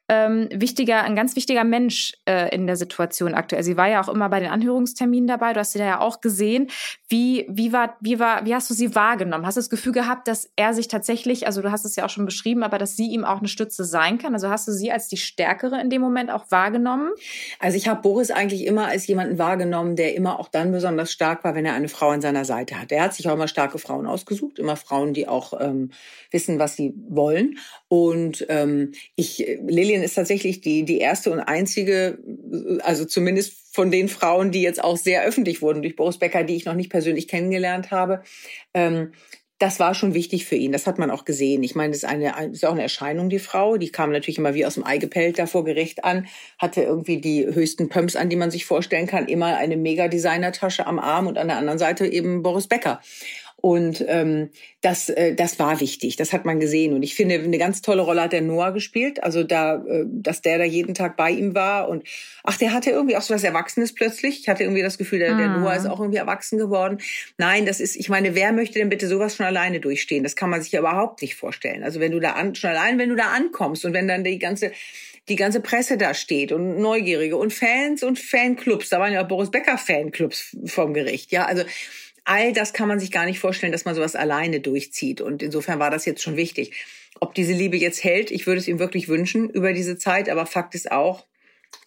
ähm, 0.08 0.48
wichtiger, 0.52 1.02
ein 1.02 1.16
ganz 1.16 1.34
wichtiger 1.34 1.64
Mensch 1.64 2.14
äh, 2.28 2.54
in 2.54 2.66
der 2.66 2.76
Situation 2.76 3.34
aktuell. 3.34 3.62
Sie 3.62 3.76
war 3.76 3.88
ja 3.88 4.02
auch 4.02 4.08
immer 4.08 4.28
bei 4.28 4.40
den 4.40 4.50
Anhörungsterminen 4.50 5.26
dabei. 5.26 5.52
Du 5.52 5.60
hast 5.60 5.72
sie 5.72 5.78
da 5.78 5.84
ja 5.84 6.00
auch 6.00 6.20
gesehen. 6.20 6.68
Wie, 7.08 7.46
wie 7.48 7.72
war, 7.72 7.96
wie 8.00 8.18
war, 8.18 8.44
wie 8.44 8.54
hast 8.54 8.70
du 8.70 8.75
sie 8.75 8.94
wahrgenommen? 8.94 9.46
Hast 9.46 9.56
du 9.56 9.60
das 9.60 9.70
Gefühl 9.70 9.92
gehabt, 9.92 10.28
dass 10.28 10.50
er 10.56 10.75
sich 10.75 10.88
tatsächlich, 10.88 11.46
also 11.46 11.60
du 11.60 11.72
hast 11.72 11.84
es 11.84 11.96
ja 11.96 12.04
auch 12.04 12.10
schon 12.10 12.25
beschrieben, 12.25 12.62
aber 12.62 12.78
dass 12.78 12.96
sie 12.96 13.08
ihm 13.08 13.25
auch 13.25 13.38
eine 13.38 13.48
Stütze 13.48 13.84
sein 13.84 14.18
kann? 14.18 14.34
Also 14.34 14.48
hast 14.48 14.68
du 14.68 14.72
sie 14.72 14.92
als 14.92 15.08
die 15.08 15.16
Stärkere 15.16 15.80
in 15.80 15.90
dem 15.90 16.02
Moment 16.02 16.30
auch 16.30 16.50
wahrgenommen? 16.50 17.10
Also 17.58 17.76
ich 17.76 17.88
habe 17.88 18.02
Boris 18.02 18.30
eigentlich 18.30 18.64
immer 18.64 18.86
als 18.86 19.06
jemanden 19.06 19.38
wahrgenommen, 19.38 19.96
der 19.96 20.14
immer 20.14 20.38
auch 20.38 20.48
dann 20.48 20.70
besonders 20.70 21.10
stark 21.10 21.42
war, 21.42 21.54
wenn 21.54 21.66
er 21.66 21.75
eine 21.75 21.88
Frau 21.88 22.10
an 22.10 22.20
seiner 22.20 22.44
Seite 22.44 22.80
hat. 22.80 22.92
Er 22.92 23.04
hat 23.04 23.14
sich 23.14 23.28
auch 23.28 23.34
immer 23.34 23.48
starke 23.48 23.78
Frauen 23.78 24.06
ausgesucht, 24.06 24.58
immer 24.58 24.76
Frauen, 24.76 25.14
die 25.14 25.26
auch 25.26 25.52
ähm, 25.60 25.90
wissen, 26.30 26.58
was 26.58 26.76
sie 26.76 26.94
wollen. 27.08 27.58
Und 27.88 28.44
ähm, 28.48 28.92
ich, 29.14 29.38
Lilian 29.66 29.95
Lillian 29.96 30.04
ist 30.04 30.14
tatsächlich 30.14 30.60
die, 30.60 30.84
die 30.84 30.98
erste 30.98 31.30
und 31.30 31.40
einzige, 31.40 32.18
also 32.82 33.04
zumindest 33.04 33.74
von 33.74 33.90
den 33.90 34.08
Frauen, 34.08 34.50
die 34.50 34.62
jetzt 34.62 34.82
auch 34.82 34.96
sehr 34.96 35.24
öffentlich 35.24 35.62
wurden 35.62 35.82
durch 35.82 35.96
Boris 35.96 36.18
Becker, 36.18 36.44
die 36.44 36.56
ich 36.56 36.64
noch 36.64 36.74
nicht 36.74 36.90
persönlich 36.90 37.28
kennengelernt 37.28 37.90
habe. 37.90 38.22
Ähm, 38.74 39.12
das 39.58 39.80
war 39.80 39.94
schon 39.94 40.12
wichtig 40.12 40.44
für 40.44 40.54
ihn. 40.54 40.72
Das 40.72 40.86
hat 40.86 40.98
man 40.98 41.10
auch 41.10 41.24
gesehen. 41.24 41.62
Ich 41.62 41.74
meine, 41.74 41.92
das 41.92 42.02
ist, 42.02 42.08
eine, 42.08 42.34
das 42.36 42.52
ist 42.52 42.66
auch 42.66 42.72
eine 42.72 42.82
Erscheinung, 42.82 43.30
die 43.30 43.38
Frau. 43.38 43.78
Die 43.78 43.88
kam 43.88 44.12
natürlich 44.12 44.36
immer 44.36 44.52
wie 44.52 44.66
aus 44.66 44.74
dem 44.74 44.84
Ei 44.84 44.98
gepellt 44.98 45.38
da 45.38 45.46
vor 45.46 45.64
Gericht 45.64 46.04
an, 46.04 46.26
hatte 46.58 46.82
irgendwie 46.82 47.22
die 47.22 47.46
höchsten 47.46 47.88
Pumps 47.88 48.16
an, 48.16 48.28
die 48.28 48.36
man 48.36 48.50
sich 48.50 48.66
vorstellen 48.66 49.06
kann, 49.06 49.28
immer 49.28 49.56
eine 49.56 49.78
Mega-Designer-Tasche 49.78 50.86
am 50.86 50.98
Arm 50.98 51.26
und 51.26 51.38
an 51.38 51.48
der 51.48 51.56
anderen 51.56 51.78
Seite 51.78 52.06
eben 52.06 52.42
Boris 52.42 52.66
Becker. 52.66 53.00
Und 53.66 54.04
ähm, 54.06 54.50
das, 54.80 55.08
äh, 55.08 55.35
das 55.35 55.58
war 55.58 55.80
wichtig, 55.80 56.14
das 56.14 56.32
hat 56.32 56.44
man 56.44 56.61
gesehen. 56.61 56.92
Und 56.92 57.02
ich 57.02 57.16
finde, 57.16 57.35
eine 57.35 57.58
ganz 57.58 57.82
tolle 57.82 58.02
Rolle 58.02 58.23
hat 58.23 58.32
der 58.32 58.40
Noah 58.40 58.70
gespielt. 58.70 59.25
Also 59.25 59.42
da, 59.42 59.85
äh, 59.85 60.04
dass 60.06 60.40
der 60.40 60.58
da 60.58 60.62
jeden 60.62 60.94
Tag 60.94 61.16
bei 61.16 61.32
ihm 61.32 61.56
war. 61.56 61.88
Und 61.88 62.04
ach, 62.44 62.56
der 62.58 62.73
hatte 62.73 62.90
irgendwie 62.90 63.16
auch 63.16 63.23
so 63.23 63.35
was 63.35 63.42
Erwachsenes 63.42 63.92
plötzlich. 63.92 64.38
Ich 64.38 64.49
hatte 64.49 64.62
irgendwie 64.62 64.82
das 64.82 64.99
Gefühl, 64.99 65.18
der, 65.18 65.37
der 65.37 65.49
Noah 65.49 65.75
ist 65.75 65.85
ah. 65.85 65.90
auch 65.90 65.99
irgendwie 65.99 66.18
erwachsen 66.18 66.58
geworden. 66.58 66.99
Nein, 67.38 67.66
das 67.66 67.80
ist, 67.80 67.96
ich 67.96 68.08
meine, 68.08 68.37
wer 68.37 68.52
möchte 68.52 68.78
denn 68.78 68.88
bitte 68.88 69.08
sowas 69.08 69.35
schon 69.35 69.46
alleine 69.46 69.80
durchstehen? 69.80 70.23
Das 70.23 70.37
kann 70.37 70.49
man 70.49 70.62
sich 70.62 70.70
ja 70.70 70.78
überhaupt 70.78 71.20
nicht 71.20 71.35
vorstellen. 71.35 71.82
Also 71.82 71.99
wenn 71.99 72.12
du 72.12 72.20
da 72.20 72.35
an, 72.35 72.54
schon 72.54 72.70
allein, 72.70 73.00
wenn 73.00 73.08
du 73.08 73.16
da 73.16 73.32
ankommst 73.32 73.85
und 73.85 73.94
wenn 73.94 74.06
dann 74.06 74.23
die 74.23 74.38
ganze 74.38 74.70
die 75.28 75.35
ganze 75.35 75.61
Presse 75.61 75.96
da 75.96 76.14
steht 76.14 76.52
und 76.52 76.78
Neugierige 76.78 77.37
und 77.37 77.52
Fans 77.52 78.04
und 78.04 78.16
Fanclubs, 78.16 78.90
da 78.90 79.00
waren 79.00 79.12
ja 79.12 79.25
auch 79.25 79.28
Boris 79.28 79.50
Becker 79.50 79.76
Fanclubs 79.76 80.56
vom 80.66 80.94
Gericht, 80.94 81.32
ja, 81.32 81.46
also 81.46 81.64
all 82.26 82.52
das 82.52 82.73
kann 82.73 82.88
man 82.88 83.00
sich 83.00 83.11
gar 83.11 83.25
nicht 83.25 83.38
vorstellen, 83.38 83.73
dass 83.73 83.85
man 83.85 83.95
sowas 83.95 84.16
alleine 84.16 84.61
durchzieht. 84.61 85.21
Und 85.21 85.42
insofern 85.42 85.78
war 85.78 85.90
das 85.90 86.04
jetzt 86.04 86.23
schon 86.23 86.37
wichtig. 86.37 86.85
Ob 87.21 87.35
diese 87.35 87.52
Liebe 87.52 87.76
jetzt 87.76 88.04
hält, 88.04 88.30
ich 88.30 88.47
würde 88.47 88.61
es 88.61 88.68
ihm 88.68 88.78
wirklich 88.78 89.09
wünschen 89.09 89.49
über 89.49 89.73
diese 89.73 89.97
Zeit, 89.97 90.28
aber 90.28 90.45
Fakt 90.45 90.75
ist 90.75 90.90
auch, 90.90 91.25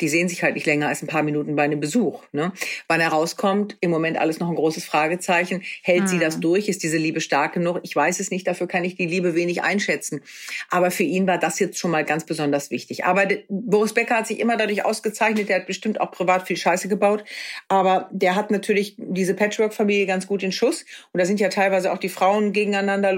die 0.02 0.10
sehen 0.10 0.30
sich 0.30 0.44
halt 0.44 0.56
nicht 0.56 0.66
länger 0.66 0.88
als 0.88 1.02
ein 1.02 1.08
paar 1.08 1.24
Minuten 1.24 1.56
bei 1.56 1.64
einem 1.64 1.80
Besuch. 1.80 2.24
Ne? 2.32 2.52
Wann 2.88 3.02
er 3.02 3.10
rauskommt, 3.10 3.78
im 3.82 3.92
Moment 3.92 4.18
alles 4.18 4.40
noch 4.40 4.50
ein 4.50 4.56
großes 4.56 4.86
Fragezeichen. 4.86 5.64
Hält 5.84 6.04
mhm. 6.04 6.08
sie 6.08 6.20
das 6.20 6.36
hm. 6.36 6.42
durch? 6.42 6.68
Ist 6.70 6.84
diese 6.84 6.98
Liebe 6.98 7.22
stark 7.22 7.54
genug? 7.54 7.80
Ich 7.84 7.96
weiß 7.96 8.20
es 8.20 8.32
nicht, 8.32 8.48
dafür 8.48 8.68
kann 8.68 8.84
ich 8.84 8.96
die 8.96 9.06
Liebe 9.06 9.36
wenig 9.36 9.64
einschätzen. 9.64 10.22
Aber 10.70 10.92
für 10.92 11.04
ihn 11.04 11.28
war 11.28 11.38
das 11.38 11.60
jetzt 11.60 11.78
schon 11.78 11.92
mal 11.92 12.06
ganz 12.06 12.26
besonders 12.26 12.72
wichtig. 12.72 13.06
Aber 13.06 13.28
Boris 13.50 13.94
Becker 13.94 14.18
hat 14.18 14.28
sich 14.28 14.40
immer 14.40 14.58
dadurch 14.58 14.86
ausgezeichnet, 14.86 15.50
der 15.50 15.58
hat 15.58 15.68
bestimmt 15.68 16.02
auch 16.02 16.12
privat 16.12 16.48
viel 16.48 16.58
Scheiße 16.58 16.88
gebaut. 16.88 17.24
Aber 17.68 18.10
der 18.12 18.36
hat 18.36 18.52
natürlich 18.52 18.96
diese 18.98 19.34
Patchwork-Familie 19.34 20.06
ganz 20.06 20.28
gut 20.28 20.44
in 20.44 20.52
Schuss. 20.52 20.86
Und 21.12 21.20
da 21.20 21.26
sind 21.26 21.40
ja 21.40 21.50
teilweise 21.50 21.92
auch 21.92 21.98
die 21.98 22.10
Frauen 22.10 22.54
gegeneinander 22.54 23.16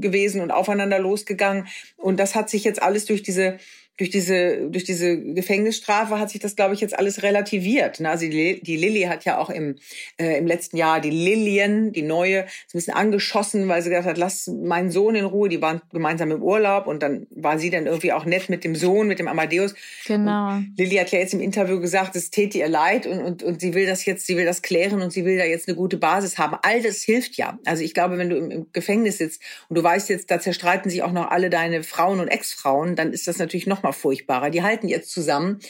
gewesen 0.00 0.40
und 0.40 0.50
aufeinander 0.50 0.98
losgegangen. 0.98 1.66
Und 1.96 2.18
das 2.20 2.34
hat 2.34 2.50
sich 2.50 2.64
jetzt 2.64 2.82
alles 2.82 3.04
durch 3.04 3.22
diese 3.22 3.58
durch 3.98 4.10
diese, 4.10 4.68
durch 4.70 4.84
diese 4.84 5.20
Gefängnisstrafe 5.20 6.18
hat 6.18 6.30
sich 6.30 6.40
das, 6.40 6.54
glaube 6.54 6.74
ich, 6.74 6.80
jetzt 6.80 6.96
alles 6.96 7.24
relativiert. 7.24 8.00
Also 8.00 8.26
die, 8.26 8.62
die 8.62 8.76
Lilly 8.76 9.02
hat 9.02 9.24
ja 9.24 9.38
auch 9.38 9.50
im, 9.50 9.74
äh, 10.18 10.38
im 10.38 10.46
letzten 10.46 10.76
Jahr 10.76 11.00
die 11.00 11.10
Lillian, 11.10 11.92
die 11.92 12.02
neue, 12.02 12.44
ist 12.44 12.74
ein 12.74 12.78
bisschen 12.78 12.94
angeschossen, 12.94 13.66
weil 13.66 13.82
sie 13.82 13.90
gesagt 13.90 14.06
hat, 14.06 14.16
lass 14.16 14.46
meinen 14.46 14.92
Sohn 14.92 15.16
in 15.16 15.24
Ruhe. 15.24 15.48
Die 15.48 15.60
waren 15.60 15.82
gemeinsam 15.92 16.30
im 16.30 16.42
Urlaub 16.42 16.86
und 16.86 17.02
dann 17.02 17.26
war 17.30 17.58
sie 17.58 17.70
dann 17.70 17.86
irgendwie 17.86 18.12
auch 18.12 18.24
nett 18.24 18.48
mit 18.48 18.62
dem 18.62 18.76
Sohn, 18.76 19.08
mit 19.08 19.18
dem 19.18 19.26
Amadeus. 19.26 19.74
Genau. 20.06 20.52
Und 20.52 20.74
Lilly 20.78 20.96
hat 20.96 21.10
ja 21.10 21.18
jetzt 21.18 21.34
im 21.34 21.40
Interview 21.40 21.80
gesagt, 21.80 22.14
es 22.14 22.30
täte 22.30 22.58
ihr 22.58 22.68
leid 22.68 23.04
und, 23.04 23.20
und, 23.20 23.42
und 23.42 23.60
sie 23.60 23.74
will 23.74 23.86
das 23.86 24.04
jetzt, 24.04 24.28
sie 24.28 24.36
will 24.36 24.44
das 24.44 24.62
klären 24.62 25.02
und 25.02 25.12
sie 25.12 25.24
will 25.24 25.38
da 25.38 25.44
jetzt 25.44 25.66
eine 25.66 25.76
gute 25.76 25.96
Basis 25.96 26.38
haben. 26.38 26.56
All 26.62 26.80
das 26.82 27.02
hilft 27.02 27.36
ja. 27.36 27.58
Also 27.64 27.82
ich 27.82 27.94
glaube, 27.94 28.16
wenn 28.16 28.30
du 28.30 28.36
im, 28.36 28.50
im 28.52 28.66
Gefängnis 28.72 29.18
sitzt 29.18 29.42
und 29.68 29.76
du 29.76 29.82
weißt 29.82 30.08
jetzt, 30.08 30.30
da 30.30 30.38
zerstreiten 30.38 30.88
sich 30.88 31.02
auch 31.02 31.12
noch 31.12 31.32
alle 31.32 31.50
deine 31.50 31.82
Frauen 31.82 32.20
und 32.20 32.28
Ex-Frauen, 32.28 32.94
dann 32.94 33.12
ist 33.12 33.26
das 33.26 33.38
natürlich 33.38 33.66
noch 33.66 33.82
mal 33.88 33.92
furchtbarer. 33.92 34.50
Die 34.50 34.62
halten 34.62 34.88
jetzt 34.88 35.10
zusammen. 35.10 35.60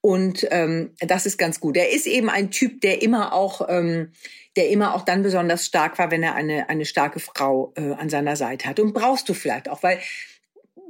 Und 0.00 0.46
ähm, 0.50 0.94
das 0.98 1.26
ist 1.26 1.38
ganz 1.38 1.60
gut. 1.60 1.76
Er 1.76 1.92
ist 1.92 2.06
eben 2.06 2.28
ein 2.28 2.50
Typ, 2.50 2.80
der 2.80 3.02
immer 3.02 3.32
auch, 3.32 3.68
ähm, 3.68 4.12
der 4.56 4.68
immer 4.68 4.94
auch 4.94 5.02
dann 5.02 5.22
besonders 5.22 5.64
stark 5.64 5.98
war, 5.98 6.10
wenn 6.10 6.22
er 6.22 6.34
eine, 6.34 6.68
eine 6.68 6.84
starke 6.84 7.20
Frau 7.20 7.72
äh, 7.76 7.92
an 7.92 8.10
seiner 8.10 8.34
Seite 8.34 8.68
hat. 8.68 8.80
Und 8.80 8.94
brauchst 8.94 9.28
du 9.28 9.34
vielleicht 9.34 9.68
auch, 9.68 9.82
weil 9.84 10.00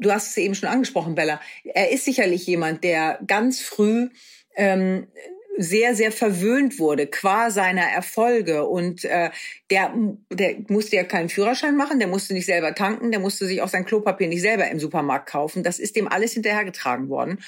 du 0.00 0.10
hast 0.10 0.30
es 0.30 0.36
eben 0.38 0.54
schon 0.54 0.68
angesprochen, 0.68 1.14
Bella. 1.14 1.40
Er 1.62 1.90
ist 1.90 2.06
sicherlich 2.06 2.46
jemand, 2.46 2.84
der 2.84 3.20
ganz 3.26 3.60
früh 3.60 4.08
ähm, 4.56 5.08
sehr, 5.58 5.94
sehr 5.94 6.12
verwöhnt 6.12 6.78
wurde 6.78 7.06
qua 7.06 7.50
seiner 7.50 7.82
Erfolge. 7.82 8.66
Und 8.66 9.04
äh, 9.04 9.30
der, 9.70 9.92
der 10.30 10.56
musste 10.68 10.96
ja 10.96 11.04
keinen 11.04 11.28
Führerschein 11.28 11.76
machen, 11.76 11.98
der 11.98 12.08
musste 12.08 12.34
nicht 12.34 12.46
selber 12.46 12.74
tanken, 12.74 13.10
der 13.10 13.20
musste 13.20 13.46
sich 13.46 13.62
auch 13.62 13.68
sein 13.68 13.84
Klopapier 13.84 14.28
nicht 14.28 14.42
selber 14.42 14.68
im 14.70 14.80
Supermarkt 14.80 15.28
kaufen. 15.28 15.62
Das 15.62 15.78
ist 15.78 15.96
dem 15.96 16.08
alles 16.08 16.32
hinterhergetragen 16.32 17.08
worden. 17.08 17.38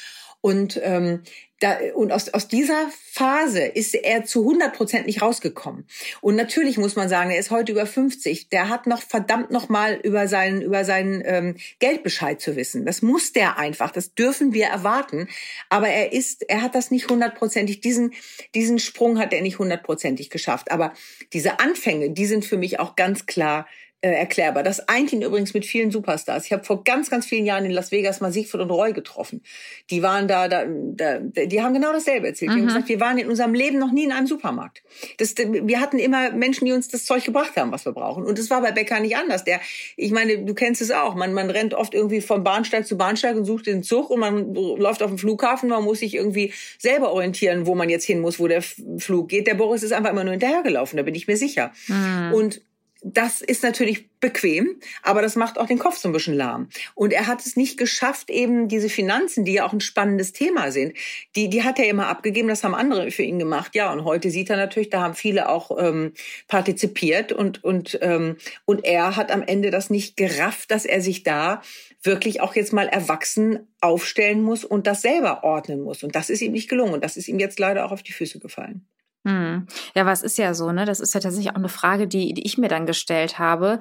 Und, 0.45 0.79
ähm, 0.85 1.23
da, 1.61 1.79
und 1.95 2.13
aus, 2.13 2.29
aus 2.29 2.49
dieser 2.49 2.91
Phase 3.13 3.63
ist 3.63 3.95
er 3.95 4.27
zu 4.27 4.41
100 4.43 4.75
Prozent 4.75 5.07
nicht 5.07 5.23
rausgekommen. 5.23 5.87
Und 6.21 6.37
natürlich 6.37 6.77
muss 6.77 6.97
man 6.97 7.09
sagen, 7.09 7.31
er 7.31 7.39
ist 7.39 7.51
heute 7.51 7.73
über 7.73 7.87
50. 7.87 8.51
Der 8.51 8.69
hat 8.69 8.87
noch 8.87 9.01
verdammt 9.01 9.51
noch 9.51 9.71
mal 9.71 9.99
über 10.03 10.29
seinen, 10.29 10.61
über 10.61 10.85
seinen 10.85 11.23
ähm, 11.25 11.57
Geldbescheid 11.79 12.43
zu 12.43 12.57
wissen. 12.57 12.85
Das 12.85 13.01
muss 13.01 13.33
der 13.33 13.57
einfach. 13.57 13.91
Das 13.91 14.15
dürfen 14.15 14.53
wir 14.53 14.67
erwarten. 14.67 15.29
Aber 15.71 15.89
er 15.89 16.13
ist, 16.13 16.43
er 16.51 16.61
hat 16.61 16.75
das 16.75 16.91
nicht 16.91 17.09
hundertprozentig, 17.09 17.81
diesen, 17.81 18.13
diesen 18.55 18.79
Sprung 18.79 19.19
hat 19.19 19.33
er 19.33 19.41
nicht 19.41 19.59
hundertprozentig 19.59 20.29
geschafft. 20.29 20.71
Aber 20.71 20.93
diese 21.33 21.59
Anfänge, 21.59 22.11
die 22.11 22.27
sind 22.27 22.45
für 22.45 22.59
mich 22.59 22.81
auch 22.81 22.97
ganz 22.97 23.25
klar 23.25 23.67
äh, 24.05 24.19
erklärbar. 24.19 24.63
Das 24.63 24.87
eint 24.87 25.15
ihn 25.15 25.23
übrigens 25.23 25.55
mit 25.55 25.65
vielen 25.65 25.91
Superstars. 25.91 26.45
Ich 26.45 26.53
habe 26.53 26.63
vor 26.63 26.85
ganz, 26.85 27.09
ganz 27.09 27.25
vielen 27.25 27.47
Jahren 27.47 27.65
in 27.65 27.71
Las 27.71 27.91
Vegas 27.91 28.21
mal 28.21 28.31
Siegfried 28.31 28.61
und 28.61 28.71
Roy 28.71 28.93
getroffen. 28.93 29.43
Die 29.89 30.03
waren 30.03 30.29
da, 30.29 30.47
da, 30.47 30.67
da 30.67 31.21
die 31.21 31.63
haben 31.63 31.73
genau 31.73 31.91
dasselbe 31.91 32.27
erzählt. 32.27 32.51
Mhm. 32.51 32.55
Die 32.55 32.61
haben 32.61 32.65
mhm. 32.65 32.75
gesagt, 32.75 32.89
wir 32.91 33.01
waren 33.01 33.17
in 33.17 33.31
unserem 33.31 33.55
Leben 33.55 33.79
noch 33.79 33.93
nie 33.93 34.05
in 34.05 34.13
einem 34.13 34.27
Supermarkt. 34.27 34.83
Das, 35.17 35.35
wir 35.39 35.81
hatten 35.81 35.99
immer 35.99 36.33
Menschen, 36.33 36.67
die 36.67 36.73
uns 36.73 36.89
das 36.89 37.07
Zeug 37.07 37.25
gebracht 37.25 37.57
haben, 37.57 37.73
was 37.73 37.87
wir 37.87 37.93
brauchen. 37.93 38.25
Und 38.27 38.39
das 38.39 38.51
war 38.51 38.61
bei 38.61 38.73
Becker 38.73 39.01
nicht 39.01 39.17
anders. 39.17 39.45
Der, 39.45 39.59
ich 39.97 40.11
meine, 40.11 40.37
du 40.37 40.53
kennst 40.53 40.83
es 40.83 40.91
auch. 40.91 41.15
Man, 41.15 41.33
man 41.33 41.49
rennt 41.49 41.73
oft 41.73 41.95
irgendwie 41.95 42.21
vom 42.21 42.45
Bahnsteig 42.45 42.87
zu 42.87 42.99
Bahnsteig 42.99 43.37
und 43.37 43.47
sucht 43.47 43.67
den 43.67 43.83
Zug 43.83 44.11
und 44.11 44.21
man 44.21 44.55
läuft 44.55 45.03
auf 45.03 45.09
dem 45.09 45.19
Flughafen. 45.19 45.71
Man 45.71 45.83
muss 45.83 46.01
sich 46.01 46.15
irgendwie 46.15 46.53
selber 46.79 47.11
orientieren, 47.11 47.65
wo 47.65 47.75
man 47.75 47.89
jetzt 47.89 48.05
hin 48.05 48.21
muss, 48.21 48.39
wo 48.39 48.49
der 48.49 48.61
Flug 48.61 49.31
geht. 49.31 49.47
Der 49.47 49.55
Boris 49.55 49.83
ist 49.83 49.93
einfach 49.93 50.11
immer 50.11 50.25
nur 50.25 50.33
hinterhergelaufen, 50.33 50.99
da 50.99 51.03
bin 51.05 51.15
ich 51.15 51.27
mir 51.27 51.39
sicher. 51.39 51.73
Mhm. 51.89 52.35
Und 52.35 52.61
das 53.05 53.43
ist 53.43 53.63
natürlich 53.63 54.09
bequem, 54.19 54.81
aber 55.03 55.21
das 55.21 55.37
macht 55.37 55.59
auch 55.59 55.67
den 55.67 55.79
Kopf 55.79 55.99
so 55.99 56.09
ein 56.09 56.13
bisschen 56.13 56.35
lahm. 56.35 56.71
Und 56.95 57.13
er 57.13 57.27
hat 57.27 57.45
es 57.45 57.55
nicht 57.55 57.77
geschafft, 57.77 58.31
eben 58.31 58.67
diese 58.67 58.89
Finanzen, 58.89 59.45
die 59.45 59.53
ja 59.53 59.67
auch 59.67 59.75
ein 59.75 59.81
spannendes 59.81 60.33
Thema 60.33 60.73
sind, 60.73 60.97
die, 61.37 61.51
die 61.51 61.63
hat 61.63 61.79
er 61.79 61.87
immer 61.87 62.07
abgegeben, 62.07 62.49
das 62.49 62.65
haben 62.65 62.75
andere 62.75 63.11
für 63.11 63.23
ihn 63.23 63.39
gemacht. 63.39 63.75
Ja, 63.75 63.93
und 63.93 64.05
heute 64.05 64.31
sieht 64.31 64.49
er 64.49 64.57
natürlich, 64.57 64.89
da 64.89 65.03
haben 65.03 65.15
viele 65.15 65.51
auch 65.51 65.71
ähm, 65.79 66.15
partizipiert 66.49 67.31
und, 67.31 67.63
und, 67.63 67.99
ähm, 68.01 68.39
und 68.65 68.87
er 68.87 69.17
hat 69.17 69.31
am 69.31 69.43
Ende 69.43 69.71
das 69.71 69.91
nicht 69.91 70.17
gerafft, 70.17 70.71
dass 70.71 70.87
er 70.87 71.03
sich 71.03 71.23
da 71.23 71.61
wirklich 72.03 72.41
auch 72.41 72.55
jetzt 72.55 72.73
mal 72.73 72.89
erwachsen 72.89 73.69
aufstellen 73.83 74.43
muss 74.43 74.65
und 74.65 74.87
das 74.87 75.03
selber 75.03 75.45
ordnen 75.45 75.83
muss. 75.83 76.03
Und 76.03 76.17
das 76.17 76.31
ist 76.31 76.41
ihm 76.41 76.53
nicht 76.53 76.71
gelungen. 76.71 76.95
Und 76.95 77.05
das 77.05 77.19
ist 77.19 77.29
ihm 77.29 77.39
jetzt 77.39 77.59
leider 77.59 77.85
auch 77.85 77.93
auf 77.93 78.03
die 78.03 78.13
Füße 78.13 78.39
gefallen. 78.39 78.87
Hm. 79.25 79.67
Ja, 79.95 80.07
was 80.07 80.23
ist 80.23 80.39
ja 80.39 80.55
so, 80.55 80.71
ne? 80.73 80.85
Das 80.85 81.01
ist 81.01 81.15
ja 81.15 81.21
tatsächlich 81.21 81.53
auch 81.53 81.59
eine 81.59 81.69
Frage, 81.69 82.07
die, 82.07 82.35
die 82.35 82.47
ich 82.47 82.59
mir 82.59 82.69
dann 82.69 82.87
gestellt 82.87 83.39
habe, 83.39 83.79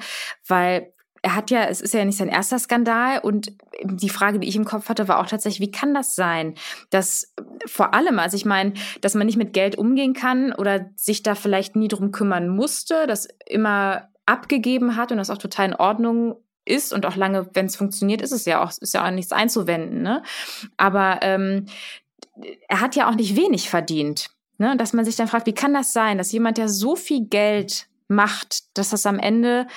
weil 0.47 0.93
er 1.21 1.35
hat 1.35 1.51
ja, 1.51 1.63
es 1.63 1.79
ist 1.79 1.93
ja 1.93 2.03
nicht 2.03 2.17
sein 2.17 2.27
erster 2.27 2.59
Skandal 2.59 3.19
und 3.19 3.53
die 3.81 4.09
Frage, 4.09 4.39
die 4.39 4.47
ich 4.47 4.57
im 4.57 4.65
Kopf 4.65 4.89
hatte, 4.89 5.07
war 5.07 5.19
auch 5.19 5.25
tatsächlich, 5.25 5.61
wie 5.61 5.71
kann 5.71 5.93
das 5.93 6.15
sein, 6.15 6.55
dass 6.89 7.33
vor 7.65 7.93
allem, 7.93 8.19
also 8.19 8.35
ich 8.35 8.43
meine, 8.43 8.73
dass 8.99 9.15
man 9.15 9.25
nicht 9.25 9.37
mit 9.37 9.53
Geld 9.53 9.77
umgehen 9.77 10.13
kann 10.13 10.53
oder 10.53 10.89
sich 10.97 11.23
da 11.23 11.33
vielleicht 11.35 11.77
nie 11.77 11.87
drum 11.87 12.11
kümmern 12.11 12.49
musste, 12.49 13.07
das 13.07 13.29
immer 13.45 14.09
abgegeben 14.25 14.97
hat 14.97 15.11
und 15.11 15.17
das 15.17 15.29
auch 15.29 15.37
total 15.37 15.67
in 15.67 15.75
Ordnung 15.75 16.35
ist 16.65 16.91
und 16.93 17.05
auch 17.05 17.15
lange, 17.15 17.49
wenn 17.53 17.67
es 17.67 17.77
funktioniert, 17.77 18.21
ist 18.21 18.31
es 18.33 18.43
ja 18.45 18.61
auch, 18.61 18.71
ist 18.79 18.93
ja 18.93 19.05
auch 19.05 19.11
nichts 19.11 19.31
einzuwenden, 19.31 20.01
ne? 20.01 20.23
Aber 20.75 21.19
ähm, 21.21 21.67
er 22.67 22.81
hat 22.81 22.95
ja 22.95 23.09
auch 23.09 23.15
nicht 23.15 23.37
wenig 23.37 23.69
verdient. 23.69 24.29
Ne? 24.57 24.75
Dass 24.77 24.93
man 24.93 25.05
sich 25.05 25.15
dann 25.15 25.27
fragt, 25.27 25.47
wie 25.47 25.53
kann 25.53 25.73
das 25.73 25.93
sein, 25.93 26.17
dass 26.17 26.31
jemand, 26.31 26.57
der 26.57 26.69
so 26.69 26.95
viel 26.95 27.25
Geld 27.27 27.87
macht, 28.07 28.77
dass 28.77 28.89
das 28.89 29.05
am 29.05 29.19
Ende 29.19 29.67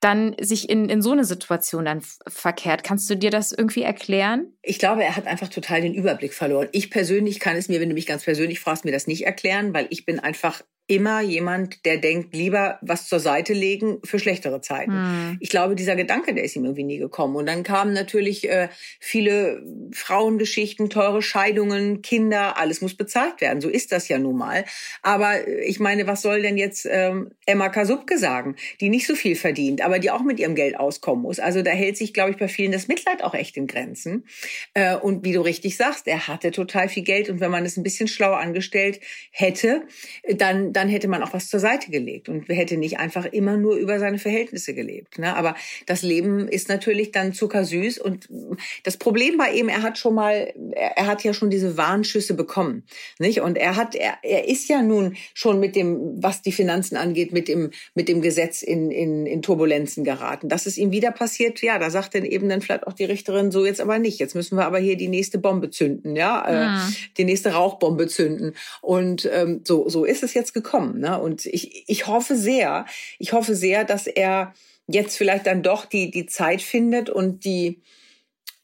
dann 0.00 0.36
sich 0.38 0.68
in, 0.68 0.88
in 0.88 1.00
so 1.00 1.12
eine 1.12 1.24
Situation 1.24 1.86
dann 1.86 2.02
verkehrt. 2.28 2.84
Kannst 2.84 3.08
du 3.08 3.16
dir 3.16 3.30
das 3.30 3.52
irgendwie 3.52 3.82
erklären? 3.82 4.52
Ich 4.62 4.78
glaube, 4.78 5.02
er 5.02 5.16
hat 5.16 5.26
einfach 5.26 5.48
total 5.48 5.80
den 5.80 5.94
Überblick 5.94 6.34
verloren. 6.34 6.68
Ich 6.72 6.90
persönlich 6.90 7.40
kann 7.40 7.56
es 7.56 7.68
mir, 7.68 7.80
wenn 7.80 7.88
du 7.88 7.94
mich 7.94 8.06
ganz 8.06 8.24
persönlich 8.24 8.60
fragst, 8.60 8.84
mir 8.84 8.92
das 8.92 9.06
nicht 9.06 9.24
erklären, 9.24 9.72
weil 9.72 9.86
ich 9.90 10.04
bin 10.04 10.20
einfach 10.20 10.62
immer 10.88 11.20
jemand, 11.20 11.84
der 11.84 11.96
denkt, 11.96 12.34
lieber 12.34 12.78
was 12.80 13.08
zur 13.08 13.18
Seite 13.18 13.52
legen 13.52 13.98
für 14.04 14.20
schlechtere 14.20 14.60
Zeiten. 14.60 14.92
Mhm. 14.92 15.36
Ich 15.40 15.50
glaube, 15.50 15.74
dieser 15.74 15.96
Gedanke, 15.96 16.32
der 16.32 16.44
ist 16.44 16.54
ihm 16.54 16.64
irgendwie 16.64 16.84
nie 16.84 16.98
gekommen. 16.98 17.34
Und 17.34 17.46
dann 17.46 17.64
kamen 17.64 17.92
natürlich 17.92 18.48
äh, 18.48 18.68
viele 19.00 19.64
Frauengeschichten, 19.92 20.88
teure 20.88 21.22
Scheidungen, 21.22 22.02
Kinder, 22.02 22.56
alles 22.56 22.82
muss 22.82 22.96
bezahlt 22.96 23.40
werden. 23.40 23.60
So 23.60 23.68
ist 23.68 23.90
das 23.90 24.06
ja 24.06 24.18
nun 24.18 24.36
mal. 24.36 24.64
Aber 25.02 25.46
äh, 25.46 25.64
ich 25.64 25.80
meine, 25.80 26.06
was 26.06 26.22
soll 26.22 26.42
denn 26.42 26.56
jetzt 26.56 26.86
ähm, 26.88 27.30
Emma 27.46 27.68
Kasubke 27.68 28.16
sagen, 28.16 28.54
die 28.80 28.88
nicht 28.88 29.08
so 29.08 29.16
viel 29.16 29.34
verdient, 29.34 29.80
aber 29.80 29.98
die 29.98 30.12
auch 30.12 30.22
mit 30.22 30.38
ihrem 30.38 30.54
Geld 30.54 30.78
auskommen 30.78 31.22
muss? 31.22 31.40
Also 31.40 31.62
da 31.62 31.72
hält 31.72 31.96
sich, 31.96 32.14
glaube 32.14 32.30
ich, 32.30 32.36
bei 32.36 32.46
vielen 32.46 32.70
das 32.70 32.86
Mitleid 32.86 33.24
auch 33.24 33.34
echt 33.34 33.56
in 33.56 33.66
Grenzen. 33.66 34.24
Äh, 34.74 34.94
und 34.94 35.24
wie 35.24 35.32
du 35.32 35.40
richtig 35.40 35.76
sagst, 35.76 36.06
er 36.06 36.28
hatte 36.28 36.52
total 36.52 36.88
viel 36.88 37.02
Geld. 37.02 37.28
Und 37.28 37.40
wenn 37.40 37.50
man 37.50 37.66
es 37.66 37.76
ein 37.76 37.82
bisschen 37.82 38.06
schlauer 38.06 38.38
angestellt 38.38 39.00
hätte, 39.32 39.82
dann 40.36 40.74
dann 40.76 40.90
hätte 40.90 41.08
man 41.08 41.22
auch 41.22 41.32
was 41.32 41.48
zur 41.48 41.58
Seite 41.58 41.90
gelegt 41.90 42.28
und 42.28 42.48
hätte 42.50 42.76
nicht 42.76 42.98
einfach 42.98 43.24
immer 43.24 43.56
nur 43.56 43.76
über 43.76 43.98
seine 43.98 44.18
Verhältnisse 44.18 44.74
gelebt. 44.74 45.18
Ne? 45.18 45.34
Aber 45.34 45.54
das 45.86 46.02
Leben 46.02 46.48
ist 46.48 46.68
natürlich 46.68 47.12
dann 47.12 47.32
zuckersüß 47.32 47.98
und 47.98 48.28
das 48.82 48.98
Problem 48.98 49.38
bei 49.38 49.52
ihm, 49.52 49.70
er 49.70 49.82
hat 49.82 49.96
schon 49.96 50.14
mal, 50.14 50.52
er, 50.72 50.98
er 50.98 51.06
hat 51.06 51.24
ja 51.24 51.32
schon 51.32 51.48
diese 51.48 51.78
Warnschüsse 51.78 52.34
bekommen, 52.34 52.84
nicht? 53.18 53.40
Und 53.40 53.56
er 53.56 53.76
hat, 53.76 53.94
er, 53.94 54.18
er 54.22 54.48
ist 54.48 54.68
ja 54.68 54.82
nun 54.82 55.16
schon 55.32 55.60
mit 55.60 55.76
dem, 55.76 56.22
was 56.22 56.42
die 56.42 56.52
Finanzen 56.52 56.96
angeht, 56.96 57.32
mit 57.32 57.48
dem, 57.48 57.70
mit 57.94 58.08
dem 58.08 58.20
Gesetz 58.20 58.62
in, 58.62 58.90
in, 58.90 59.24
in 59.24 59.40
Turbulenzen 59.40 60.04
geraten. 60.04 60.50
Dass 60.50 60.66
es 60.66 60.76
ihm 60.76 60.92
wieder 60.92 61.10
passiert, 61.10 61.62
ja, 61.62 61.78
da 61.78 61.88
sagt 61.88 62.14
dann 62.14 62.24
eben 62.24 62.50
dann 62.50 62.60
vielleicht 62.60 62.86
auch 62.86 62.92
die 62.92 63.04
Richterin 63.04 63.50
so 63.50 63.64
jetzt 63.64 63.80
aber 63.80 63.98
nicht. 63.98 64.18
Jetzt 64.18 64.34
müssen 64.34 64.58
wir 64.58 64.66
aber 64.66 64.78
hier 64.78 64.96
die 64.96 65.08
nächste 65.08 65.38
Bombe 65.38 65.70
zünden, 65.70 66.16
ja, 66.16 66.44
mhm. 66.46 66.92
äh, 66.92 66.94
die 67.16 67.24
nächste 67.24 67.52
Rauchbombe 67.52 68.08
zünden. 68.08 68.54
Und 68.82 69.28
ähm, 69.32 69.62
so, 69.64 69.88
so 69.88 70.04
ist 70.04 70.22
es 70.22 70.34
jetzt 70.34 70.52
gekommen 70.52 70.65
gekommen. 70.66 70.98
Ne? 70.98 71.18
Und 71.20 71.46
ich, 71.46 71.88
ich 71.88 72.06
hoffe 72.06 72.36
sehr, 72.36 72.86
ich 73.18 73.32
hoffe 73.32 73.54
sehr, 73.54 73.84
dass 73.84 74.06
er 74.06 74.52
jetzt 74.88 75.16
vielleicht 75.16 75.46
dann 75.46 75.62
doch 75.62 75.84
die, 75.84 76.10
die 76.10 76.26
Zeit 76.26 76.60
findet 76.60 77.08
und 77.08 77.44
die, 77.44 77.82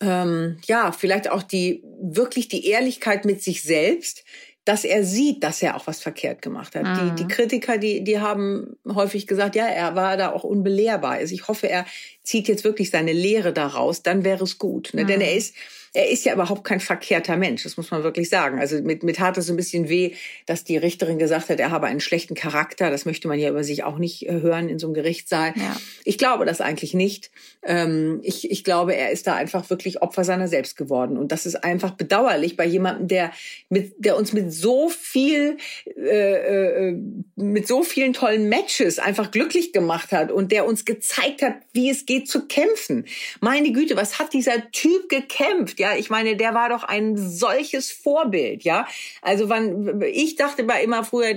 ähm, 0.01 0.59
ja, 0.67 0.93
vielleicht 0.93 1.31
auch 1.31 1.43
die, 1.43 1.83
wirklich 2.01 2.49
die 2.49 2.67
Ehrlichkeit 2.67 3.25
mit 3.25 3.43
sich 3.43 3.63
selbst, 3.63 4.25
dass 4.65 4.85
er 4.85 5.03
sieht, 5.05 5.43
dass 5.43 5.61
er 5.61 5.77
auch 5.77 5.89
was 5.89 6.01
verkehrt 6.01 6.41
gemacht 6.41 6.77
hat. 6.77 6.85
Mhm. 6.85 7.17
Die, 7.17 7.23
die 7.23 7.29
Kritiker, 7.29 7.79
die, 7.79 8.05
die 8.05 8.21
haben 8.21 8.77
häufig 8.89 9.27
gesagt, 9.27 9.57
ja, 9.57 9.67
er 9.67 9.97
war 9.97 10.17
da 10.17 10.31
auch 10.31 10.45
unbelehrbar. 10.45 11.13
Also 11.13 11.35
ich 11.35 11.49
hoffe, 11.49 11.69
er 11.69 11.85
zieht 12.23 12.47
jetzt 12.47 12.63
wirklich 12.63 12.91
seine 12.91 13.13
Lehre 13.13 13.53
daraus, 13.53 14.03
dann 14.03 14.25
wäre 14.25 14.45
es 14.45 14.59
gut. 14.59 14.91
Ne? 14.93 15.03
Mhm. 15.03 15.07
Denn 15.09 15.21
er 15.21 15.35
ist, 15.35 15.55
er 15.95 16.09
ist 16.09 16.25
ja 16.25 16.33
überhaupt 16.33 16.65
kein 16.65 16.81
verkehrter 16.81 17.37
Mensch, 17.37 17.65
das 17.65 17.77
muss 17.77 17.91
man 17.91 18.03
wirklich 18.03 18.31
sagen. 18.31 18.59
Also 18.59 18.81
mit, 18.81 19.03
mit 19.03 19.17
tat 19.17 19.37
es 19.37 19.51
ein 19.51 19.57
bisschen 19.57 19.91
weh, 19.91 20.13
dass 20.47 20.65
die 20.65 20.79
Richterin 20.79 21.19
gesagt 21.19 21.51
hat, 21.51 21.61
er 21.61 21.71
habe 21.71 21.87
einen 21.87 22.01
schlechten 22.01 22.35
Charakter. 22.35 22.91
Das 22.91 23.05
möchte 23.05 23.29
man 23.29 23.39
ja 23.39 23.51
über 23.51 23.63
sich 23.63 23.85
auch 23.85 23.99
nicht 23.99 24.27
äh, 24.27 24.41
hören 24.41 24.71
in 24.71 24.79
so 24.79 24.87
einem 24.87 24.95
Gerichtssaal. 24.95 25.53
Ja. 25.55 25.77
Ich 26.05 26.17
glaube 26.17 26.47
das 26.47 26.63
eigentlich 26.63 26.95
nicht. 26.95 27.31
Ähm, 27.63 28.21
ich, 28.23 28.51
ich 28.51 28.65
glaube, 28.65 28.95
er 28.95 29.11
ist 29.11 29.27
da 29.27 29.35
einfach 29.35 29.69
wirklich 29.69 30.01
Opfer 30.01 30.25
seiner 30.25 30.49
selbst 30.49 30.79
geworden. 30.79 31.19
Und 31.19 31.31
das 31.31 31.45
ist 31.45 31.63
einfach 31.63 31.91
bedauerlich 31.91 32.57
bei 32.57 32.65
jemandem, 32.65 33.09
der, 33.09 33.31
mit, 33.69 33.93
der 33.99 34.17
uns 34.17 34.33
mit 34.33 34.51
so 34.51 34.89
viel, 34.89 35.59
äh, 35.95 36.89
äh, 36.89 36.97
mit 37.37 37.69
so 37.69 37.83
vielen 37.83 38.15
tollen 38.15 38.49
Matches 38.49 38.99
einfach 38.99 39.31
glücklich 39.31 39.75
gemacht 39.75 40.11
hat 40.13 40.33
und 40.33 40.53
der 40.53 40.65
uns 40.65 40.87
gezeigt 40.87 41.43
hat, 41.43 41.57
wie 41.75 41.91
es 41.91 42.07
geht 42.07 42.31
zu 42.31 42.47
kämpfen. 42.47 43.05
Meine 43.41 43.73
Güte, 43.73 43.95
was 43.95 44.19
hat 44.19 44.33
dieser 44.33 44.71
Typ 44.71 45.11
gekämpft? 45.11 45.82
Ja, 45.83 45.97
ich 45.97 46.11
meine, 46.11 46.37
der 46.37 46.55
war 46.55 46.69
doch 46.69 46.85
ein 46.85 47.17
solches 47.17 47.91
Vorbild, 47.91 48.63
ja. 48.63 48.87
Also 49.21 49.49
wann, 49.49 50.01
ich 50.03 50.37
dachte 50.37 50.63
bei 50.63 50.81
immer 50.81 51.03
früher, 51.03 51.35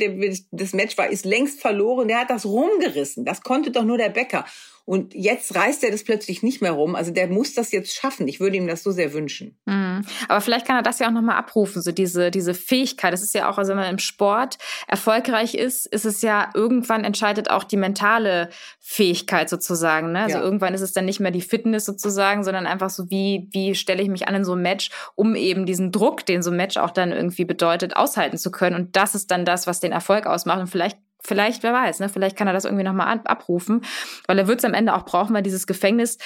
das 0.52 0.74
Match 0.74 1.00
war, 1.00 1.10
ist 1.10 1.26
längst 1.26 1.62
verloren. 1.62 2.08
Der 2.08 2.20
hat 2.20 2.30
das 2.30 2.46
rumgerissen. 2.46 3.26
Das 3.26 3.42
konnte 3.42 3.72
doch 3.72 3.84
nur 3.84 3.98
der 3.98 4.10
Bäcker. 4.10 4.46
Und 4.86 5.16
jetzt 5.16 5.56
reißt 5.56 5.84
er 5.84 5.90
das 5.90 6.04
plötzlich 6.04 6.44
nicht 6.44 6.62
mehr 6.62 6.72
rum. 6.72 6.96
Also 6.96 7.12
der 7.12 7.28
muss 7.28 7.56
das 7.56 7.72
jetzt 7.72 7.96
schaffen. 7.96 8.28
Ich 8.28 8.40
würde 8.40 8.56
ihm 8.56 8.68
das 8.68 8.84
so 8.84 8.92
sehr 8.92 9.14
wünschen. 9.14 9.58
Mhm. 9.66 10.06
Aber 10.28 10.42
vielleicht 10.42 10.68
kann 10.68 10.76
er 10.76 10.84
das 10.84 11.00
ja 11.00 11.08
auch 11.08 11.12
nochmal 11.12 11.38
abrufen, 11.38 11.82
so 11.82 11.92
diese, 11.92 12.30
diese 12.30 12.54
Fähigkeit. 12.54 13.12
Das 13.12 13.24
ist 13.24 13.34
ja 13.34 13.50
auch, 13.50 13.58
also 13.58 13.72
wenn 13.72 13.78
man 13.78 13.90
im 13.90 13.98
Sport 13.98 14.60
erfolgreich 14.88 15.56
ist, 15.56 15.88
ist 15.88 16.06
es 16.06 16.22
ja 16.22 16.52
irgendwann 16.54 17.04
entscheidet 17.04 17.50
auch 17.50 17.64
die 17.64 17.78
mentale 17.78 18.50
Fähigkeit 18.80 19.50
sozusagen. 19.50 20.12
Ne? 20.12 20.22
Also 20.22 20.38
ja. 20.38 20.44
irgendwann 20.44 20.76
ist 20.76 20.82
es 20.82 20.94
dann 20.94 21.06
nicht 21.06 21.20
mehr 21.20 21.32
die 21.32 21.42
Fitness 21.42 21.86
sozusagen, 21.86 22.44
sondern 22.44 22.68
einfach 22.68 22.92
so, 22.92 23.10
wie, 23.10 23.50
wie 23.52 23.74
stelle 23.74 24.04
ich 24.04 24.10
mich 24.10 24.28
an 24.28 24.36
in 24.36 24.46
so 24.46 24.52
einem 24.52 24.62
Match, 24.62 24.92
um 25.16 25.36
eben 25.36 25.66
diesen 25.66 25.92
Druck, 25.92 26.28
den 26.28 26.44
so 26.44 26.52
ein 26.52 26.58
Match 26.58 26.78
auch 26.78 26.92
dann 26.92 27.12
irgendwie 27.12 27.46
bedeutet, 27.46 27.96
aushalten 27.96 28.38
zu 28.38 28.52
können. 28.52 28.76
Und 28.76 28.96
das 28.96 29.16
ist 29.16 29.32
dann 29.32 29.46
das, 29.46 29.66
was 29.66 29.80
den 29.80 29.92
Erfolg 29.92 30.28
ausmacht. 30.28 30.60
Und 30.60 30.68
vielleicht 30.68 31.00
vielleicht, 31.26 31.64
wer 31.64 31.74
weiß, 31.74 32.00
ne, 32.00 32.10
vielleicht 32.10 32.38
kann 32.38 32.48
er 32.48 32.54
das 32.54 32.66
irgendwie 32.66 32.84
nochmal 32.84 33.20
abrufen, 33.26 33.82
weil 34.28 34.38
er 34.38 34.48
wird 34.48 34.60
es 34.60 34.66
am 34.66 34.74
Ende 34.74 34.94
auch 34.94 35.06
brauchen, 35.06 35.34
weil 35.34 35.44
dieses 35.44 35.68
Gefängnis, 35.68 36.18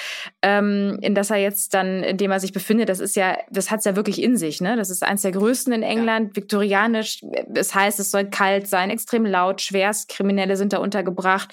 ähm, 0.42 0.98
in 1.00 1.14
das 1.14 1.30
er 1.30 1.38
jetzt 1.38 1.74
dann, 1.74 2.02
in 2.02 2.16
dem 2.16 2.30
er 2.30 2.40
sich 2.40 2.52
befindet, 2.52 2.88
das 2.88 3.00
ist 3.00 3.16
ja, 3.16 3.36
das 3.50 3.70
hat 3.70 3.80
es 3.80 3.84
ja 3.84 3.96
wirklich 3.96 4.22
in 4.22 4.36
sich, 4.36 4.60
ne? 4.60 4.76
Das 4.76 4.90
ist 4.90 5.02
eins 5.02 5.22
der 5.22 5.32
größten 5.32 5.72
in 5.72 5.82
England, 5.82 6.30
ja. 6.30 6.36
viktorianisch. 6.36 7.24
Das 7.48 7.74
heißt, 7.74 7.98
es 8.00 8.10
soll 8.10 8.26
kalt 8.26 8.66
sein, 8.66 8.90
extrem 8.90 9.24
laut, 9.24 9.60
Schwerstkriminelle 9.60 10.56
sind 10.56 10.72
da 10.72 10.78
untergebracht. 10.78 11.52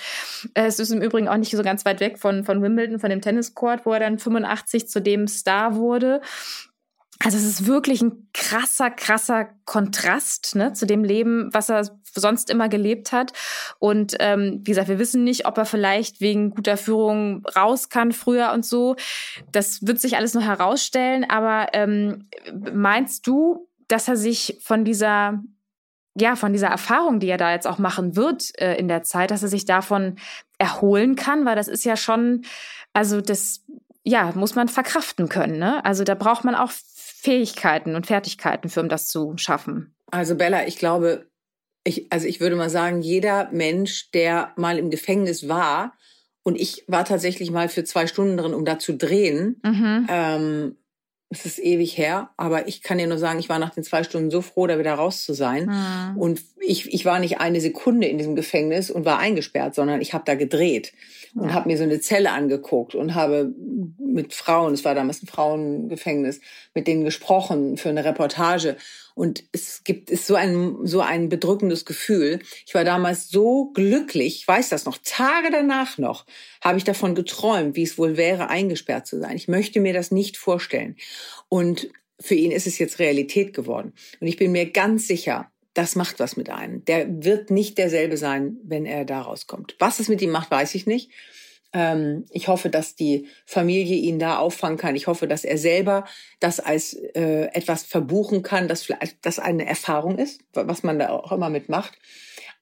Es 0.54 0.80
ist 0.80 0.92
im 0.92 1.02
Übrigen 1.02 1.28
auch 1.28 1.38
nicht 1.38 1.52
so 1.52 1.64
ganz 1.64 1.86
weit 1.86 2.00
weg 2.00 2.20
von, 2.20 2.44
von 2.44 2.62
Wimbledon, 2.62 3.00
von 3.00 3.10
dem 3.10 3.22
Tenniscourt, 3.22 3.86
wo 3.86 3.94
er 3.94 4.00
dann 4.00 4.20
85 4.20 4.88
zu 4.88 5.02
dem 5.02 5.28
Star 5.28 5.76
wurde. 5.76 6.22
Also 7.24 7.38
es 7.38 7.46
ist 7.46 7.66
wirklich 7.66 8.02
ein 8.02 8.30
krasser, 8.34 8.92
krasser 8.92 9.50
Kontrast 9.66 10.56
ne, 10.56 10.74
zu 10.74 10.86
dem 10.86 11.04
Leben, 11.04 11.50
was 11.52 11.70
er 11.70 11.90
sonst 12.14 12.50
immer 12.50 12.70
gelebt 12.70 13.12
hat. 13.12 13.34
Und 13.80 14.16
ähm, 14.20 14.62
wie 14.64 14.72
gesagt, 14.72 14.88
wir 14.88 15.00
wissen 15.00 15.24
nicht, 15.24 15.46
ob 15.46 15.58
er 15.58 15.66
vielleicht 15.66 16.22
wegen 16.22 16.52
guter 16.52 16.78
Führung 16.78 17.44
raus 17.56 17.90
kann 17.90 18.12
früher 18.12 18.52
und 18.54 18.66
so. 18.66 18.96
Das 19.52 19.86
wird 19.86 20.00
sich 20.00 20.16
alles 20.16 20.34
noch 20.36 20.44
herausstellen. 20.44 21.28
Aber 21.28 21.68
ähm, 21.74 22.30
meinst 22.74 23.26
du, 23.26 23.68
dass 23.88 24.08
er 24.08 24.18
sich 24.18 24.60
von 24.62 24.86
dieser 24.86 25.42
ja, 26.20 26.36
von 26.36 26.52
dieser 26.52 26.70
Erfahrung, 26.70 27.20
die 27.20 27.28
er 27.28 27.38
da 27.38 27.52
jetzt 27.52 27.68
auch 27.68 27.78
machen 27.78 28.16
wird 28.16 28.60
äh, 28.60 28.76
in 28.76 28.88
der 28.88 29.04
Zeit, 29.04 29.30
dass 29.30 29.44
er 29.44 29.50
sich 29.50 29.66
davon 29.66 30.16
erholen 30.58 31.16
kann, 31.16 31.46
weil 31.46 31.56
das 31.56 31.68
ist 31.68 31.86
ja 31.86 31.96
schon, 31.96 32.42
also 32.92 33.22
das, 33.22 33.64
ja, 34.04 34.32
muss 34.34 34.56
man 34.56 34.68
verkraften 34.68 35.30
können. 35.30 35.60
Ne? 35.60 35.86
Also 35.86 36.04
da 36.04 36.16
braucht 36.16 36.44
man 36.44 36.56
auch 36.56 36.72
Fähigkeiten 37.28 37.94
und 37.96 38.08
Fertigkeiten 38.08 38.70
für, 38.70 38.80
um 38.80 38.88
das 38.88 39.10
zu 39.10 39.34
schaffen. 39.36 39.94
Also 40.12 40.36
Bella, 40.36 40.66
ich 40.66 40.78
glaube, 40.80 41.30
ich, 41.84 42.08
also 42.10 42.26
ich 42.26 42.40
würde 42.40 42.56
mal 42.56 42.70
sagen, 42.70 43.02
jeder 43.02 43.50
Mensch, 43.52 44.12
der 44.12 44.54
mal 44.56 44.80
im 44.80 44.90
Gefängnis 44.90 45.50
war, 45.50 45.94
und 46.44 46.56
ich 46.56 46.86
war 46.88 47.04
tatsächlich 47.04 47.52
mal 47.52 47.68
für 47.68 47.84
zwei 47.84 48.08
Stunden 48.08 48.38
drin, 48.38 48.54
um 48.54 48.64
da 48.64 48.80
zu 48.80 48.96
drehen, 48.96 49.60
mhm. 49.62 50.08
ähm, 50.10 50.78
es 51.30 51.46
ist 51.46 51.60
ewig 51.60 51.98
her, 51.98 52.30
aber 52.38 52.70
ich 52.70 52.82
kann 52.82 52.98
dir 52.98 53.08
nur 53.08 53.18
sagen, 53.18 53.40
ich 53.40 53.50
war 53.50 53.60
nach 53.60 53.72
den 53.72 53.84
zwei 53.84 54.04
Stunden 54.04 54.32
so 54.32 54.42
froh, 54.42 54.66
da 54.66 54.80
wieder 54.80 54.94
raus 54.94 55.26
zu 55.26 55.34
sein. 55.34 55.66
Mhm. 55.66 56.18
Und 56.18 56.42
ich, 56.60 56.94
ich 56.94 57.04
war 57.04 57.20
nicht 57.20 57.42
eine 57.42 57.60
Sekunde 57.60 58.08
in 58.08 58.18
diesem 58.18 58.36
Gefängnis 58.36 58.90
und 58.90 59.04
war 59.04 59.20
eingesperrt, 59.20 59.76
sondern 59.76 60.00
ich 60.00 60.14
habe 60.14 60.24
da 60.26 60.36
gedreht 60.36 60.94
und 61.36 61.50
ja. 61.50 61.54
habe 61.54 61.68
mir 61.68 61.78
so 61.78 61.84
eine 61.84 62.00
Zelle 62.00 62.32
angeguckt 62.32 62.96
und 62.96 63.14
habe 63.14 63.54
mit 64.00 64.34
Frauen, 64.34 64.74
es 64.74 64.86
war 64.86 64.96
damals 64.96 65.22
ein 65.22 65.28
Frauengefängnis, 65.28 66.40
mit 66.74 66.88
denen 66.88 67.04
gesprochen 67.04 67.76
für 67.76 67.90
eine 67.90 68.06
Reportage. 68.06 68.78
Und 69.18 69.46
es 69.52 69.84
gibt 69.84 70.12
ist 70.12 70.28
so 70.28 70.36
ein 70.36 70.78
so 70.84 71.02
ein 71.02 71.28
bedrückendes 71.28 71.86
Gefühl. 71.86 72.38
Ich 72.68 72.76
war 72.76 72.84
damals 72.84 73.30
so 73.30 73.72
glücklich, 73.74 74.42
ich 74.42 74.48
weiß 74.48 74.70
das 74.70 74.86
noch, 74.86 75.00
Tage 75.04 75.50
danach 75.52 75.98
noch, 75.98 76.28
habe 76.62 76.78
ich 76.78 76.84
davon 76.84 77.16
geträumt, 77.16 77.76
wie 77.76 77.82
es 77.82 77.98
wohl 77.98 78.16
wäre, 78.16 78.52
eingesperrt 78.52 79.08
zu 79.08 79.20
sein. 79.20 79.36
Ich 79.36 79.48
möchte 79.48 79.80
mir 79.80 79.92
das 79.92 80.12
nicht 80.12 80.38
vorstellen. 80.38 80.98
Und 81.50 81.90
für 82.20 82.36
ihn 82.36 82.52
ist 82.52 82.68
es 82.68 82.78
jetzt 82.78 83.00
Realität 83.00 83.56
geworden. 83.56 83.94
Und 84.20 84.28
ich 84.28 84.38
bin 84.38 84.52
mir 84.52 84.70
ganz 84.70 85.08
sicher, 85.08 85.50
das 85.74 85.96
macht 85.96 86.20
was 86.20 86.38
mit 86.38 86.52
einem. 86.52 86.86
Der 86.86 87.08
wird 87.24 87.50
nicht 87.50 87.80
derselbe 87.80 88.18
sein, 88.18 88.58
wenn 88.64 88.86
er 88.86 89.04
da 89.04 89.22
rauskommt. 89.22 89.76
Was 89.80 90.00
es 90.00 90.10
mit 90.10 90.22
ihm 90.22 90.30
macht, 90.30 90.52
weiß 90.52 90.76
ich 90.76 90.86
nicht. 90.86 91.10
Ähm, 91.78 92.26
ich 92.32 92.48
hoffe, 92.48 92.72
dass 92.72 92.96
die 92.96 93.28
Familie 93.46 93.98
ihn 93.98 94.18
da 94.18 94.40
auffangen 94.40 94.80
kann. 94.80 94.96
Ich 94.96 95.06
hoffe, 95.06 95.28
dass 95.28 95.46
er 95.46 95.60
selber 95.60 96.06
das 96.40 96.60
als 96.60 96.94
äh, 96.94 97.50
etwas 97.54 97.84
verbuchen 97.84 98.42
kann, 98.42 98.68
dass 98.68 98.92
das 99.22 99.38
eine 99.38 99.68
Erfahrung 99.68 100.18
ist, 100.18 100.42
was 100.54 100.82
man 100.82 100.98
da 100.98 101.10
auch 101.10 101.32
immer 101.32 101.52
mitmacht. 101.52 102.00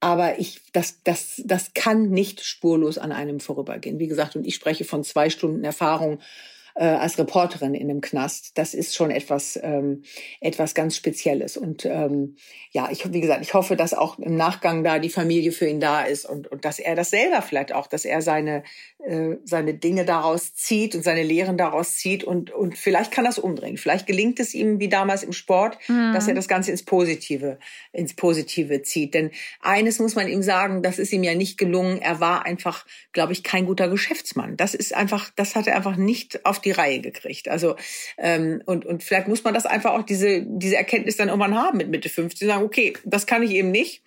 Aber 0.01 0.37
ich, 0.37 0.59
das, 0.73 1.01
das, 1.03 1.41
das 1.45 1.73
kann 1.73 2.09
nicht 2.09 2.43
spurlos 2.43 2.97
an 2.97 3.13
einem 3.13 3.39
vorübergehen. 3.39 3.99
Wie 3.99 4.07
gesagt, 4.07 4.35
und 4.35 4.45
ich 4.45 4.55
spreche 4.55 4.83
von 4.83 5.05
zwei 5.05 5.29
Stunden 5.29 5.63
Erfahrung 5.63 6.19
äh, 6.75 6.85
als 6.85 7.17
Reporterin 7.17 7.73
in 7.73 7.89
einem 7.89 8.01
Knast. 8.01 8.57
Das 8.57 8.73
ist 8.73 8.95
schon 8.95 9.09
etwas, 9.09 9.57
ähm, 9.63 10.03
etwas 10.41 10.75
ganz 10.75 10.95
Spezielles. 10.95 11.57
Und 11.57 11.85
ähm, 11.85 12.35
ja, 12.71 12.89
ich, 12.91 13.11
wie 13.11 13.21
gesagt, 13.21 13.41
ich 13.41 13.53
hoffe, 13.53 13.77
dass 13.77 13.93
auch 13.93 14.19
im 14.19 14.35
Nachgang 14.35 14.83
da 14.83 14.99
die 14.99 15.09
Familie 15.09 15.53
für 15.53 15.67
ihn 15.67 15.79
da 15.79 16.03
ist 16.03 16.25
und, 16.25 16.51
und 16.51 16.65
dass 16.65 16.79
er 16.79 16.95
das 16.95 17.09
selber 17.09 17.41
vielleicht 17.41 17.73
auch, 17.73 17.87
dass 17.87 18.03
er 18.03 18.21
seine, 18.21 18.63
äh, 19.05 19.37
seine 19.45 19.73
Dinge 19.73 20.03
daraus 20.03 20.53
zieht 20.53 20.95
und 20.95 21.03
seine 21.03 21.23
Lehren 21.23 21.57
daraus 21.57 21.95
zieht 21.95 22.25
und, 22.25 22.51
und 22.51 22.77
vielleicht 22.77 23.11
kann 23.11 23.23
das 23.23 23.39
umdrehen. 23.39 23.77
Vielleicht 23.77 24.05
gelingt 24.05 24.39
es 24.41 24.53
ihm 24.53 24.79
wie 24.79 24.89
damals 24.89 25.23
im 25.23 25.31
Sport, 25.31 25.77
mhm. 25.87 26.13
dass 26.13 26.27
er 26.27 26.33
das 26.33 26.49
Ganze 26.49 26.71
ins 26.71 26.83
Positive, 26.83 27.57
ins 27.93 28.13
Positive 28.13 28.81
zieht. 28.81 29.13
Denn 29.13 29.31
eines 29.61 29.99
muss 29.99 30.15
man 30.15 30.27
ihm 30.27 30.41
sagen, 30.41 30.83
das 30.83 30.99
ist 30.99 31.13
ihm 31.13 31.23
ja 31.23 31.35
nicht 31.35 31.57
gelungen. 31.57 32.01
Er 32.01 32.19
war 32.19 32.45
einfach, 32.45 32.85
glaube 33.13 33.31
ich, 33.31 33.43
kein 33.43 33.65
guter 33.65 33.87
Geschäftsmann. 33.87 34.57
Das 34.57 34.73
ist 34.73 34.93
einfach, 34.93 35.31
das 35.37 35.55
hat 35.55 35.67
er 35.67 35.77
einfach 35.77 35.95
nicht 35.95 36.45
auf 36.45 36.59
die 36.65 36.71
Reihe 36.71 36.99
gekriegt. 36.99 37.47
Also 37.47 37.75
ähm, 38.17 38.61
und 38.65 38.85
und 38.85 39.03
vielleicht 39.03 39.27
muss 39.27 39.43
man 39.43 39.53
das 39.53 39.65
einfach 39.65 39.93
auch 39.93 40.03
diese 40.03 40.43
diese 40.45 40.75
Erkenntnis 40.75 41.17
dann 41.17 41.29
irgendwann 41.29 41.55
haben 41.55 41.77
mit 41.77 41.89
Mitte 41.89 42.09
50 42.09 42.47
sagen, 42.47 42.65
okay, 42.65 42.93
das 43.05 43.25
kann 43.25 43.43
ich 43.43 43.51
eben 43.51 43.71
nicht. 43.71 44.03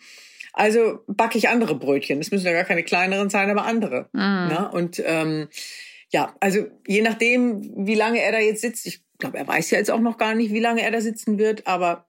Also 0.52 1.00
backe 1.06 1.38
ich 1.38 1.48
andere 1.48 1.76
Brötchen. 1.76 2.18
Das 2.18 2.30
müssen 2.30 2.46
ja 2.46 2.52
gar 2.52 2.64
keine 2.64 2.82
kleineren 2.82 3.30
sein, 3.30 3.48
aber 3.48 3.64
andere. 3.64 4.08
Mhm. 4.12 4.20
Ne? 4.20 4.70
Und 4.72 5.02
ähm, 5.06 5.48
ja, 6.10 6.34
also 6.40 6.66
je 6.86 7.02
nachdem, 7.02 7.86
wie 7.86 7.94
lange 7.94 8.20
er 8.20 8.32
da 8.32 8.38
jetzt 8.38 8.62
sitzt, 8.62 8.86
ich 8.86 9.02
glaube, 9.18 9.38
er 9.38 9.46
weiß 9.46 9.70
ja 9.70 9.78
jetzt 9.78 9.90
auch 9.90 10.00
noch 10.00 10.18
gar 10.18 10.34
nicht, 10.34 10.52
wie 10.52 10.60
lange 10.60 10.82
er 10.82 10.90
da 10.90 11.00
sitzen 11.00 11.38
wird, 11.38 11.66
aber 11.66 12.07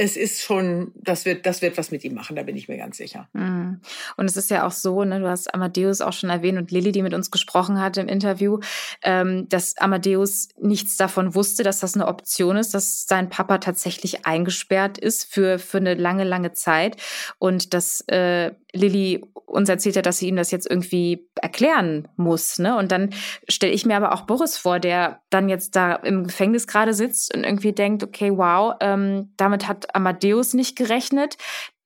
es 0.00 0.16
ist 0.16 0.42
schon, 0.42 0.92
das 0.94 1.24
wird, 1.24 1.44
das 1.44 1.60
wird 1.60 1.76
was 1.76 1.90
mit 1.90 2.04
ihm 2.04 2.14
machen, 2.14 2.36
da 2.36 2.44
bin 2.44 2.56
ich 2.56 2.68
mir 2.68 2.76
ganz 2.76 2.96
sicher. 2.96 3.28
Mhm. 3.32 3.80
Und 4.16 4.26
es 4.26 4.36
ist 4.36 4.48
ja 4.48 4.64
auch 4.64 4.70
so, 4.70 5.02
ne, 5.02 5.18
du 5.18 5.28
hast 5.28 5.52
Amadeus 5.52 6.00
auch 6.00 6.12
schon 6.12 6.30
erwähnt 6.30 6.56
und 6.56 6.70
Lilly, 6.70 6.92
die 6.92 7.02
mit 7.02 7.14
uns 7.14 7.32
gesprochen 7.32 7.80
hat 7.80 7.96
im 7.96 8.06
Interview, 8.06 8.60
ähm, 9.02 9.48
dass 9.48 9.76
Amadeus 9.76 10.50
nichts 10.56 10.96
davon 10.96 11.34
wusste, 11.34 11.64
dass 11.64 11.80
das 11.80 11.96
eine 11.96 12.06
Option 12.06 12.56
ist, 12.56 12.74
dass 12.74 13.06
sein 13.06 13.28
Papa 13.28 13.58
tatsächlich 13.58 14.24
eingesperrt 14.24 14.98
ist 14.98 15.24
für, 15.24 15.58
für 15.58 15.78
eine 15.78 15.94
lange, 15.94 16.22
lange 16.22 16.52
Zeit 16.52 16.96
und 17.38 17.74
dass 17.74 18.02
äh, 18.02 18.52
Lilly 18.72 19.24
uns 19.48 19.68
erzählt 19.68 19.96
hat, 19.96 20.06
dass 20.06 20.18
sie 20.18 20.28
ihm 20.28 20.36
das 20.36 20.50
jetzt 20.50 20.70
irgendwie 20.70 21.26
erklären 21.40 22.06
muss. 22.16 22.58
Ne? 22.58 22.76
Und 22.76 22.92
dann 22.92 23.10
stelle 23.48 23.72
ich 23.72 23.86
mir 23.86 23.96
aber 23.96 24.12
auch 24.12 24.22
Boris 24.22 24.58
vor, 24.58 24.78
der 24.78 25.20
dann 25.30 25.48
jetzt 25.48 25.74
da 25.74 25.94
im 25.94 26.24
Gefängnis 26.24 26.66
gerade 26.66 26.92
sitzt 26.92 27.34
und 27.34 27.44
irgendwie 27.44 27.72
denkt, 27.72 28.02
okay, 28.02 28.30
wow, 28.36 28.74
ähm, 28.80 29.32
damit 29.36 29.66
hat 29.66 29.87
Amadeus 29.94 30.54
nicht 30.54 30.76
gerechnet. 30.76 31.36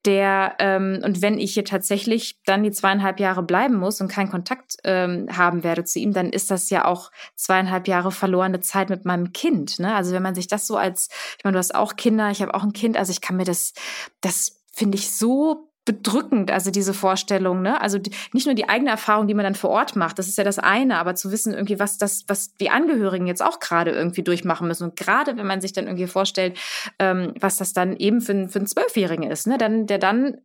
Der, 0.05 0.55
ähm, 0.59 0.99
und 1.01 1.21
wenn 1.21 1.39
ich 1.39 1.53
hier 1.53 1.63
tatsächlich 1.63 2.37
dann 2.45 2.63
die 2.63 2.71
zweieinhalb 2.71 3.21
Jahre 3.21 3.41
bleiben 3.41 3.75
muss 3.75 4.01
und 4.01 4.09
keinen 4.09 4.29
Kontakt 4.29 4.75
ähm, 4.83 5.27
haben 5.31 5.63
werde 5.63 5.85
zu 5.85 5.97
ihm, 5.99 6.11
dann 6.11 6.29
ist 6.29 6.51
das 6.51 6.69
ja 6.69 6.83
auch 6.83 7.09
zweieinhalb 7.35 7.87
Jahre 7.87 8.11
verlorene 8.11 8.59
Zeit 8.59 8.89
mit 8.89 9.05
meinem 9.05 9.31
Kind. 9.31 9.79
Ne? 9.79 9.95
Also 9.95 10.11
wenn 10.11 10.21
man 10.21 10.35
sich 10.35 10.47
das 10.47 10.67
so 10.67 10.75
als, 10.75 11.07
ich 11.37 11.45
meine, 11.45 11.53
du 11.53 11.59
hast 11.59 11.73
auch 11.73 11.95
Kinder, 11.95 12.29
ich 12.31 12.41
habe 12.41 12.53
auch 12.53 12.63
ein 12.63 12.73
Kind, 12.73 12.97
also 12.97 13.11
ich 13.11 13.21
kann 13.21 13.37
mir 13.37 13.45
das, 13.45 13.73
das 14.19 14.61
finde 14.73 14.97
ich 14.97 15.09
so 15.15 15.72
bedrückend, 15.85 16.49
also 16.49 16.71
diese 16.71 16.93
Vorstellung, 16.93 17.61
ne? 17.61 17.81
Also 17.81 17.99
nicht 18.31 18.45
nur 18.45 18.55
die 18.55 18.69
eigene 18.69 18.89
Erfahrung, 18.89 19.27
die 19.27 19.33
man 19.33 19.43
dann 19.43 19.55
vor 19.55 19.69
Ort 19.69 19.95
macht, 19.95 20.17
das 20.17 20.27
ist 20.27 20.37
ja 20.37 20.43
das 20.43 20.59
eine, 20.59 20.97
aber 20.97 21.15
zu 21.15 21.31
wissen 21.31 21.53
irgendwie, 21.53 21.79
was 21.79 21.97
das, 21.97 22.23
was 22.27 22.55
die 22.55 22.69
Angehörigen 22.69 23.27
jetzt 23.27 23.43
auch 23.43 23.59
gerade 23.59 23.91
irgendwie 23.91 24.23
durchmachen 24.23 24.67
müssen. 24.67 24.85
Und 24.85 24.95
gerade 24.95 25.35
wenn 25.37 25.45
man 25.45 25.61
sich 25.61 25.73
dann 25.73 25.87
irgendwie 25.87 26.07
vorstellt, 26.07 26.57
ähm, 26.99 27.33
was 27.39 27.57
das 27.57 27.73
dann 27.73 27.97
eben 27.97 28.21
für, 28.21 28.47
für 28.47 28.59
einen 28.59 28.67
Zwölfjährigen 28.67 29.29
ist, 29.29 29.47
ne? 29.47 29.57
Dann, 29.57 29.85
der 29.85 29.99
dann 29.99 30.37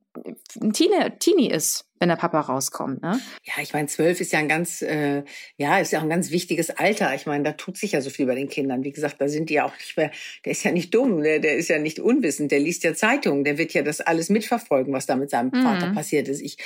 ein 0.60 0.72
Teenie, 0.72 1.10
Teenie 1.20 1.50
ist, 1.50 1.87
wenn 2.00 2.08
der 2.08 2.16
Papa 2.16 2.40
rauskommt. 2.40 3.02
Ne? 3.02 3.20
Ja, 3.44 3.54
ich 3.62 3.72
meine, 3.72 3.88
zwölf 3.88 4.20
ist 4.20 4.32
ja 4.32 4.38
ein 4.38 4.48
ganz, 4.48 4.82
äh, 4.82 5.24
ja, 5.56 5.78
ist 5.78 5.92
ja 5.92 5.98
auch 5.98 6.04
ein 6.04 6.08
ganz 6.08 6.30
wichtiges 6.30 6.70
Alter. 6.70 7.14
Ich 7.14 7.26
meine, 7.26 7.44
da 7.44 7.52
tut 7.52 7.76
sich 7.76 7.92
ja 7.92 8.00
so 8.00 8.10
viel 8.10 8.26
bei 8.26 8.34
den 8.34 8.48
Kindern. 8.48 8.84
Wie 8.84 8.92
gesagt, 8.92 9.20
da 9.20 9.28
sind 9.28 9.50
die 9.50 9.54
ja 9.54 9.64
auch 9.64 9.74
nicht 9.76 9.96
mehr, 9.96 10.10
der 10.44 10.52
ist 10.52 10.64
ja 10.64 10.72
nicht 10.72 10.94
dumm, 10.94 11.22
der, 11.22 11.38
der 11.40 11.56
ist 11.56 11.68
ja 11.68 11.78
nicht 11.78 12.00
unwissend, 12.00 12.52
der 12.52 12.60
liest 12.60 12.84
ja 12.84 12.94
Zeitungen, 12.94 13.44
der 13.44 13.58
wird 13.58 13.72
ja 13.74 13.82
das 13.82 14.00
alles 14.00 14.28
mitverfolgen, 14.28 14.92
was 14.92 15.06
da 15.06 15.16
mit 15.16 15.30
seinem 15.30 15.50
mhm. 15.52 15.62
Vater 15.62 15.92
passiert 15.92 16.28
ist. 16.28 16.40
Ich 16.40 16.56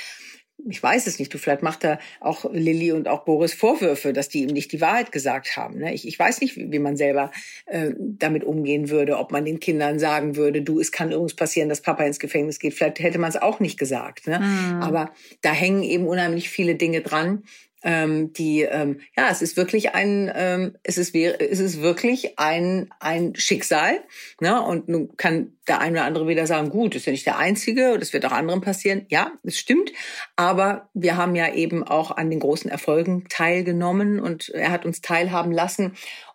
ich 0.69 0.81
weiß 0.81 1.07
es 1.07 1.19
nicht, 1.19 1.33
du 1.33 1.37
vielleicht 1.37 1.61
macht 1.61 1.83
da 1.83 1.99
auch 2.19 2.45
Lilly 2.51 2.91
und 2.91 3.07
auch 3.07 3.25
Boris 3.25 3.53
Vorwürfe, 3.53 4.13
dass 4.13 4.29
die 4.29 4.43
ihm 4.43 4.49
nicht 4.49 4.71
die 4.71 4.81
Wahrheit 4.81 5.11
gesagt 5.11 5.57
haben. 5.57 5.79
Ne? 5.79 5.93
Ich, 5.93 6.07
ich 6.07 6.17
weiß 6.17 6.41
nicht, 6.41 6.55
wie, 6.55 6.71
wie 6.71 6.79
man 6.79 6.95
selber 6.95 7.31
äh, 7.65 7.91
damit 7.97 8.43
umgehen 8.43 8.89
würde, 8.89 9.17
ob 9.17 9.31
man 9.31 9.45
den 9.45 9.59
Kindern 9.59 9.99
sagen 9.99 10.35
würde, 10.35 10.61
du, 10.61 10.79
es 10.79 10.91
kann 10.91 11.11
irgendwas 11.11 11.35
passieren, 11.35 11.69
dass 11.69 11.81
Papa 11.81 12.03
ins 12.03 12.19
Gefängnis 12.19 12.59
geht. 12.59 12.73
Vielleicht 12.73 12.99
hätte 12.99 13.19
man 13.19 13.29
es 13.29 13.41
auch 13.41 13.59
nicht 13.59 13.77
gesagt. 13.77 14.27
Ne? 14.27 14.39
Mhm. 14.39 14.81
Aber 14.81 15.11
da 15.41 15.51
hängen 15.51 15.83
eben 15.83 16.07
unheimlich 16.07 16.49
viele 16.49 16.75
Dinge 16.75 17.01
dran, 17.01 17.43
ähm, 17.83 18.33
die 18.33 18.61
ähm, 18.61 19.01
ja 19.15 19.29
es 19.29 19.41
ist 19.41 19.57
wirklich 19.57 19.93
ein 19.93 20.31
ähm, 20.35 20.75
es 20.83 20.97
ist 20.97 21.15
es 21.15 21.59
ist 21.59 21.81
wirklich 21.81 22.39
ein 22.39 22.89
ein 22.99 23.35
Schicksal 23.35 23.99
ne? 24.39 24.61
Und 24.61 24.89
nun 24.89 25.15
kann 25.17 25.53
der 25.67 25.79
eine 25.79 25.97
oder 25.97 26.05
andere 26.05 26.27
wieder 26.27 26.47
sagen 26.47 26.69
gut 26.69 26.95
ist 26.95 27.05
ja 27.05 27.11
nicht 27.11 27.25
der 27.25 27.37
einzige 27.37 27.97
das 27.99 28.13
wird 28.13 28.25
auch 28.25 28.31
anderen 28.31 28.61
passieren. 28.61 29.05
Ja 29.09 29.31
es 29.43 29.57
stimmt. 29.57 29.91
Aber 30.35 30.89
wir 30.93 31.17
haben 31.17 31.35
ja 31.35 31.53
eben 31.53 31.83
auch 31.83 32.11
an 32.11 32.29
den 32.29 32.39
großen 32.39 32.69
Erfolgen 32.69 33.25
teilgenommen 33.29 34.19
und 34.19 34.49
er 34.49 34.71
hat 34.71 34.85
uns 34.85 35.01
teilhaben 35.01 35.51
lassen 35.51 35.93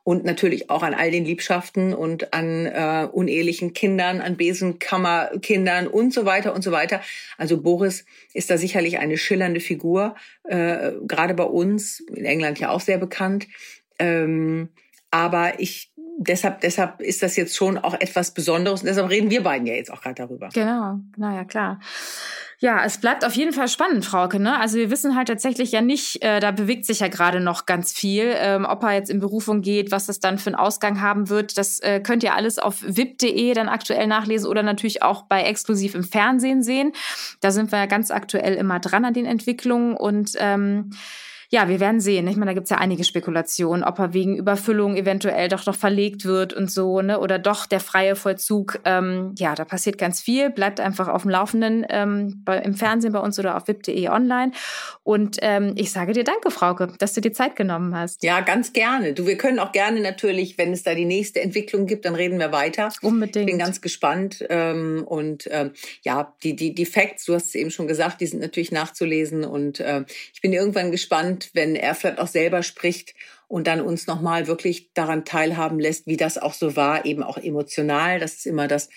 und 0.09 0.25
natürlich 0.25 0.71
auch 0.71 0.83
an 0.83 0.95
all 0.95 1.11
den 1.11 1.27
Liebschaften 1.27 1.93
und 1.93 2.33
an 2.33 2.65
äh, 2.65 3.07
unehelichen 3.13 3.75
Kindern, 3.75 4.23
an 4.23 4.39
Besenkammerkindern 4.39 5.87
und 5.87 6.15
so 6.15 6.25
weiter 6.25 6.55
und 6.55 6.65
so 6.65 6.73
weiter. 6.73 7.03
Also 7.37 7.61
Boris 7.61 8.07
ist 8.33 8.49
da 8.49 8.57
sicherlich 8.57 9.01
eine 9.01 9.19
schillernde 9.19 9.61
Figur, 9.61 10.15
äh, 10.45 10.93
gerade 11.07 11.35
bei 11.35 11.45
uns, 11.45 12.01
in 12.01 12.25
England 12.25 12.59
ja 12.59 12.71
auch 12.71 12.81
sehr 12.81 12.97
bekannt. 12.97 13.49
Ähm, 13.99 14.71
aber 15.11 15.61
ich 15.61 15.93
deshalb, 16.19 16.61
deshalb 16.61 17.01
ist 17.01 17.23
das 17.23 17.37
jetzt 17.37 17.57
schon 17.57 17.79
auch 17.79 17.95
etwas 17.95 18.33
Besonderes 18.33 18.81
und 18.81 18.87
deshalb 18.87 19.09
reden 19.09 19.31
wir 19.31 19.43
beiden 19.43 19.67
ja 19.67 19.75
jetzt 19.75 19.93
auch 19.93 20.03
gerade 20.03 20.17
darüber. 20.17 20.49
Genau, 20.53 20.99
naja, 21.17 21.45
klar. 21.45 21.81
Ja, 22.61 22.85
es 22.85 22.99
bleibt 22.99 23.25
auf 23.25 23.35
jeden 23.35 23.53
Fall 23.53 23.69
spannend, 23.69 24.05
Frauke. 24.05 24.41
Ne? 24.41 24.59
Also 24.59 24.79
wir 24.79 24.91
wissen 24.91 25.15
halt 25.15 25.29
tatsächlich 25.29 25.71
ja 25.71 25.81
nicht, 25.81 26.25
äh, 26.25 26.41
da 26.41 26.51
bewegt 26.51 26.87
sich 26.87 26.99
ja 26.99 27.07
gerade 27.07 27.39
noch 27.39 27.67
ganz 27.67 27.93
viel, 27.93 28.35
ähm, 28.35 28.67
ob 28.69 28.83
er 28.83 28.95
jetzt 28.95 29.11
in 29.11 29.21
Berufung 29.21 29.61
geht, 29.63 29.93
was 29.93 30.07
das 30.07 30.19
dann 30.19 30.39
für 30.39 30.49
einen 30.49 30.57
Ausgang 30.57 31.01
haben 31.01 31.29
wird. 31.29 31.57
Das 31.57 31.79
äh, 31.79 32.01
könnt 32.01 32.25
ihr 32.25 32.35
alles 32.35 32.59
auf 32.59 32.83
vip.de 32.85 33.53
dann 33.55 33.69
aktuell 33.69 34.09
nachlesen 34.09 34.51
oder 34.51 34.65
natürlich 34.65 35.05
auch 35.05 35.23
bei 35.23 35.43
Exklusiv 35.43 35.95
im 35.95 36.03
Fernsehen 36.03 36.65
sehen. 36.65 36.93
Da 37.41 37.53
sind 37.53 37.71
wir 37.71 37.79
ja 37.79 37.87
ganz 37.87 38.11
aktuell 38.11 38.55
immer 38.55 38.81
dran 38.81 39.05
an 39.05 39.15
den 39.15 39.27
Entwicklungen 39.27 39.97
und 39.97 40.33
ähm, 40.41 40.91
ja, 41.51 41.69
wir 41.69 41.81
werden 41.81 42.01
sehen. 42.01 42.29
Ich 42.29 42.37
meine, 42.37 42.51
da 42.51 42.55
gibt 42.55 42.65
es 42.65 42.71
ja 42.71 42.77
einige 42.77 43.05
Spekulationen, 43.05 43.83
ob 43.83 43.99
er 43.99 44.13
wegen 44.13 44.37
Überfüllung 44.37 44.97
eventuell 44.97 45.49
doch 45.49 45.65
noch 45.65 45.75
verlegt 45.75 46.27
wird 46.27 46.53
und 46.53 46.71
so, 46.71 47.01
ne? 47.01 47.19
Oder 47.21 47.39
doch 47.39 47.65
der 47.65 47.81
freie 47.81 48.17
Vollzug. 48.17 48.81
Ähm, 48.85 49.35
ja, 49.39 49.55
da 49.55 49.65
passiert 49.65 49.97
ganz 49.97 50.21
viel. 50.21 50.51
Bleibt 50.51 50.79
einfach 50.79 51.09
auf 51.09 51.23
dem 51.23 51.31
Laufenden 51.31 51.87
ähm, 51.89 52.43
bei, 52.45 52.59
im 52.59 52.75
Fernsehen 52.75 53.15
bei 53.15 53.21
uns 53.21 53.39
oder 53.39 53.57
auf 53.57 53.67
wip.de 53.67 54.09
online. 54.09 54.53
Und 55.05 55.39
ähm, 55.41 55.73
ich 55.77 55.91
sage 55.91 56.13
dir 56.13 56.25
danke, 56.25 56.51
Frauke, 56.51 56.93
dass 56.99 57.15
du 57.15 57.23
dir 57.23 57.33
Zeit 57.33 57.57
genommen 57.57 57.97
hast. 57.97 58.23
Ja, 58.23 58.41
ganz 58.41 58.75
gerne. 58.75 59.15
Du, 59.15 59.27
wir 59.27 59.39
können 59.39 59.59
auch 59.59 59.73
gerne 59.73 60.01
natürlich, 60.01 60.59
wenn 60.59 60.75
es 60.75 60.83
da 60.83 60.95
die 60.95 61.07
nächste 61.07 61.41
Entwicklung 61.41 61.87
gibt, 61.87 62.05
dann 62.05 62.15
reden 62.15 62.39
wir 62.39 62.53
weiter. 62.53 62.91
Unbedingt. 63.01 63.37
Ich 63.37 63.47
bin 63.47 63.59
ganz 63.59 63.81
gespannt. 63.81 64.45
Ähm, 64.51 65.03
und 65.07 65.49
ähm, 65.51 65.71
ja, 66.03 66.35
die, 66.43 66.55
die, 66.55 66.75
die 66.75 66.87
Facts, 66.87 67.25
du 67.25 67.33
hast 67.33 67.47
es 67.47 67.55
eben 67.55 67.71
schon 67.71 67.89
gesagt, 67.89 68.21
die 68.21 68.27
sind 68.27 68.41
natürlich 68.41 68.71
nachzulesen. 68.71 69.45
Und 69.45 69.81
äh, 69.81 70.05
ich 70.35 70.43
bin 70.43 70.53
irgendwann 70.53 70.91
gespannt, 70.91 71.38
wenn 71.55 71.77
er 71.77 71.95
vielleicht 71.95 72.19
auch 72.19 72.27
selber 72.27 72.63
spricht 72.63 73.15
und 73.49 73.67
dann 73.67 73.81
uns 73.81 74.07
nochmal 74.07 74.47
wirklich 74.47 74.93
daran 74.93 75.25
teilhaben 75.25 75.79
lässt, 75.79 76.07
wie 76.07 76.17
das 76.17 76.39
auch 76.39 76.55
so 76.55 76.77
war, 76.77 77.05
eben 77.05 77.23
auch 77.23 77.39
emotional. 77.39 78.21
Das 78.21 78.35
ist 78.35 78.47
immer 78.47 78.69
das, 78.69 78.89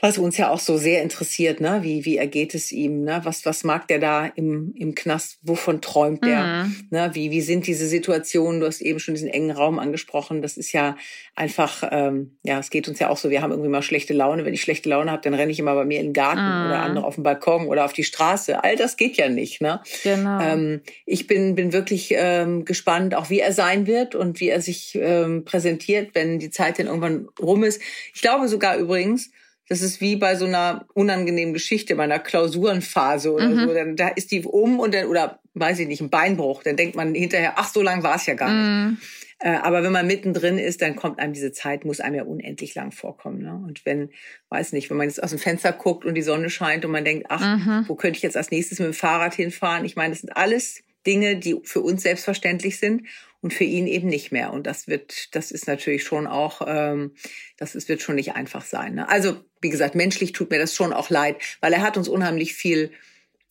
was 0.00 0.18
uns 0.18 0.36
ja 0.36 0.50
auch 0.50 0.58
so 0.58 0.76
sehr 0.76 1.02
interessiert, 1.02 1.60
ne? 1.60 1.78
Wie, 1.82 2.04
wie 2.04 2.16
ergeht 2.16 2.54
es 2.54 2.72
ihm? 2.72 3.04
Ne? 3.04 3.20
Was, 3.22 3.46
was 3.46 3.62
mag 3.62 3.86
der 3.86 4.00
da 4.00 4.26
im, 4.26 4.74
im 4.76 4.94
Knast? 4.94 5.38
Wovon 5.42 5.80
träumt 5.80 6.24
der? 6.24 6.64
Mhm. 6.64 6.88
Ne? 6.90 7.10
Wie, 7.14 7.30
wie 7.30 7.40
sind 7.40 7.66
diese 7.66 7.86
Situationen? 7.86 8.60
Du 8.60 8.66
hast 8.66 8.80
eben 8.80 8.98
schon 8.98 9.14
diesen 9.14 9.28
engen 9.28 9.52
Raum 9.52 9.78
angesprochen. 9.78 10.42
Das 10.42 10.56
ist 10.56 10.72
ja 10.72 10.96
einfach, 11.36 11.88
ähm, 11.90 12.36
ja, 12.42 12.58
es 12.58 12.70
geht 12.70 12.88
uns 12.88 12.98
ja 12.98 13.08
auch 13.08 13.16
so. 13.16 13.30
Wir 13.30 13.40
haben 13.40 13.52
irgendwie 13.52 13.70
mal 13.70 13.82
schlechte 13.82 14.14
Laune. 14.14 14.44
Wenn 14.44 14.52
ich 14.52 14.62
schlechte 14.62 14.88
Laune 14.88 15.12
habe, 15.12 15.22
dann 15.22 15.32
renne 15.32 15.52
ich 15.52 15.60
immer 15.60 15.74
bei 15.74 15.84
mir 15.84 16.00
in 16.00 16.08
den 16.08 16.12
Garten 16.12 16.40
mhm. 16.40 16.66
oder 16.66 16.82
andere 16.82 17.06
auf 17.06 17.14
den 17.14 17.24
Balkon 17.24 17.68
oder 17.68 17.84
auf 17.84 17.92
die 17.92 18.04
Straße. 18.04 18.62
All 18.64 18.74
das 18.74 18.96
geht 18.96 19.16
ja 19.16 19.28
nicht. 19.28 19.60
Ne? 19.60 19.80
Genau. 20.02 20.40
Ähm, 20.40 20.80
ich 21.06 21.28
bin, 21.28 21.54
bin 21.54 21.72
wirklich 21.72 22.12
ähm, 22.16 22.64
gespannt, 22.64 23.14
auch 23.14 23.30
wie 23.30 23.40
er 23.40 23.52
sein 23.52 23.86
wird 23.86 24.16
und 24.16 24.40
wie 24.40 24.48
er 24.48 24.60
sich 24.60 24.98
ähm, 25.00 25.44
präsentiert, 25.44 26.10
wenn 26.14 26.40
die 26.40 26.50
Zeit 26.50 26.80
dann 26.80 26.88
irgendwann 26.88 27.28
rum 27.40 27.62
ist. 27.62 27.80
Ich 28.12 28.22
glaube 28.22 28.48
sogar 28.48 28.76
übrigens, 28.76 29.30
das 29.68 29.80
ist 29.80 30.00
wie 30.00 30.16
bei 30.16 30.36
so 30.36 30.44
einer 30.44 30.86
unangenehmen 30.94 31.54
Geschichte, 31.54 31.96
bei 31.96 32.04
einer 32.04 32.18
Klausurenphase 32.18 33.32
oder 33.32 33.48
mhm. 33.48 33.60
so. 33.60 33.74
Dann, 33.74 33.96
da 33.96 34.08
ist 34.08 34.30
die 34.30 34.42
um 34.42 34.78
und 34.78 34.94
dann, 34.94 35.06
oder 35.06 35.40
weiß 35.54 35.78
ich 35.78 35.88
nicht, 35.88 36.02
ein 36.02 36.10
Beinbruch. 36.10 36.62
Dann 36.62 36.76
denkt 36.76 36.96
man 36.96 37.14
hinterher, 37.14 37.54
ach, 37.56 37.72
so 37.72 37.80
lang 37.80 38.02
war 38.02 38.16
es 38.16 38.26
ja 38.26 38.34
gar 38.34 38.50
nicht. 38.50 38.68
Mhm. 38.68 38.98
Äh, 39.38 39.56
aber 39.56 39.82
wenn 39.82 39.92
man 39.92 40.06
mittendrin 40.06 40.58
ist, 40.58 40.82
dann 40.82 40.96
kommt 40.96 41.18
einem 41.18 41.32
diese 41.32 41.52
Zeit, 41.52 41.84
muss 41.84 42.00
einem 42.00 42.16
ja 42.16 42.24
unendlich 42.24 42.74
lang 42.74 42.92
vorkommen. 42.92 43.42
Ne? 43.42 43.54
Und 43.54 43.84
wenn, 43.86 44.10
weiß 44.50 44.72
nicht, 44.72 44.90
wenn 44.90 44.96
man 44.96 45.08
jetzt 45.08 45.22
aus 45.22 45.30
dem 45.30 45.38
Fenster 45.38 45.72
guckt 45.72 46.04
und 46.04 46.14
die 46.14 46.22
Sonne 46.22 46.50
scheint 46.50 46.84
und 46.84 46.90
man 46.90 47.04
denkt, 47.04 47.26
ach, 47.30 47.58
mhm. 47.58 47.84
wo 47.88 47.94
könnte 47.94 48.18
ich 48.18 48.22
jetzt 48.22 48.36
als 48.36 48.50
nächstes 48.50 48.78
mit 48.78 48.86
dem 48.86 48.94
Fahrrad 48.94 49.34
hinfahren? 49.34 49.84
Ich 49.84 49.96
meine, 49.96 50.10
das 50.10 50.20
sind 50.20 50.36
alles 50.36 50.82
Dinge, 51.06 51.36
die 51.36 51.60
für 51.64 51.80
uns 51.80 52.02
selbstverständlich 52.02 52.78
sind 52.78 53.02
und 53.44 53.52
für 53.52 53.64
ihn 53.64 53.86
eben 53.86 54.08
nicht 54.08 54.32
mehr. 54.32 54.54
Und 54.54 54.66
das 54.66 54.88
wird, 54.88 55.34
das 55.34 55.50
ist 55.50 55.66
natürlich 55.66 56.02
schon 56.02 56.26
auch, 56.26 56.62
ähm, 56.66 57.12
das 57.58 57.74
ist, 57.74 57.90
wird 57.90 58.00
schon 58.00 58.14
nicht 58.14 58.34
einfach 58.34 58.64
sein. 58.64 58.94
Ne? 58.94 59.06
Also 59.06 59.36
wie 59.60 59.68
gesagt, 59.68 59.94
menschlich 59.94 60.32
tut 60.32 60.48
mir 60.48 60.58
das 60.58 60.74
schon 60.74 60.94
auch 60.94 61.10
leid, 61.10 61.36
weil 61.60 61.74
er 61.74 61.82
hat 61.82 61.98
uns 61.98 62.08
unheimlich 62.08 62.54
viel 62.54 62.90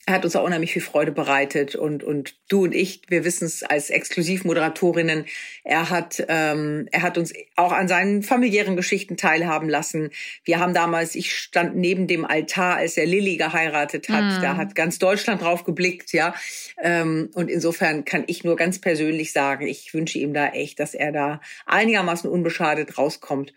er 0.05 0.15
hat 0.15 0.25
uns 0.25 0.35
auch 0.35 0.43
unheimlich 0.43 0.73
viel 0.73 0.81
Freude 0.81 1.13
bereitet 1.13 1.75
und 1.75 2.03
und 2.03 2.35
du 2.49 2.63
und 2.63 2.75
ich, 2.75 3.03
wir 3.07 3.23
wissen 3.23 3.45
es 3.45 3.63
als 3.63 3.89
Exklusivmoderatorinnen. 3.89 5.25
Er 5.63 5.89
hat 5.89 6.23
ähm, 6.27 6.89
er 6.91 7.03
hat 7.03 7.17
uns 7.17 7.33
auch 7.55 7.71
an 7.71 7.87
seinen 7.87 8.21
familiären 8.21 8.75
Geschichten 8.75 9.15
teilhaben 9.15 9.69
lassen. 9.69 10.09
Wir 10.43 10.59
haben 10.59 10.73
damals, 10.73 11.15
ich 11.15 11.33
stand 11.33 11.77
neben 11.77 12.07
dem 12.07 12.25
Altar, 12.25 12.75
als 12.75 12.97
er 12.97 13.05
Lilly 13.05 13.37
geheiratet 13.37 14.09
hat. 14.09 14.39
Mm. 14.39 14.41
Da 14.41 14.57
hat 14.57 14.75
ganz 14.75 14.99
Deutschland 14.99 15.41
drauf 15.41 15.63
geblickt, 15.63 16.11
ja. 16.11 16.35
Ähm, 16.81 17.29
und 17.33 17.49
insofern 17.49 18.03
kann 18.03 18.25
ich 18.27 18.43
nur 18.43 18.57
ganz 18.57 18.79
persönlich 18.79 19.31
sagen, 19.31 19.65
ich 19.67 19.93
wünsche 19.93 20.19
ihm 20.19 20.33
da 20.33 20.47
echt, 20.49 20.81
dass 20.81 20.95
er 20.95 21.13
da 21.13 21.39
einigermaßen 21.65 22.29
unbeschadet 22.29 22.97
rauskommt 22.97 23.53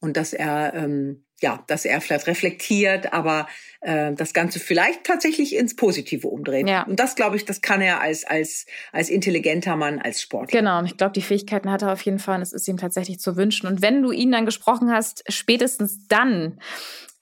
und 0.00 0.16
dass 0.16 0.32
er 0.32 0.72
ähm, 0.74 1.24
ja, 1.40 1.62
dass 1.66 1.84
er 1.84 2.00
vielleicht 2.00 2.26
reflektiert, 2.26 3.12
aber 3.12 3.46
äh, 3.80 4.12
das 4.12 4.34
Ganze 4.34 4.60
vielleicht 4.60 5.04
tatsächlich 5.04 5.56
ins 5.56 5.74
Positive 5.74 6.28
umdreht. 6.28 6.68
Ja. 6.68 6.82
Und 6.82 7.00
das 7.00 7.14
glaube 7.14 7.36
ich, 7.36 7.44
das 7.44 7.62
kann 7.62 7.80
er 7.80 8.00
als 8.00 8.24
als 8.24 8.66
als 8.92 9.08
intelligenter 9.08 9.76
Mann, 9.76 9.98
als 9.98 10.20
Sportler. 10.20 10.58
Genau, 10.58 10.78
und 10.78 10.86
ich 10.86 10.96
glaube, 10.96 11.12
die 11.12 11.22
Fähigkeiten 11.22 11.70
hat 11.70 11.82
er 11.82 11.92
auf 11.92 12.02
jeden 12.02 12.18
Fall. 12.18 12.36
Und 12.36 12.42
es 12.42 12.52
ist 12.52 12.68
ihm 12.68 12.76
tatsächlich 12.76 13.20
zu 13.20 13.36
wünschen. 13.36 13.66
Und 13.66 13.82
wenn 13.82 14.02
du 14.02 14.12
ihn 14.12 14.32
dann 14.32 14.44
gesprochen 14.44 14.92
hast, 14.92 15.24
spätestens 15.28 16.06
dann 16.08 16.58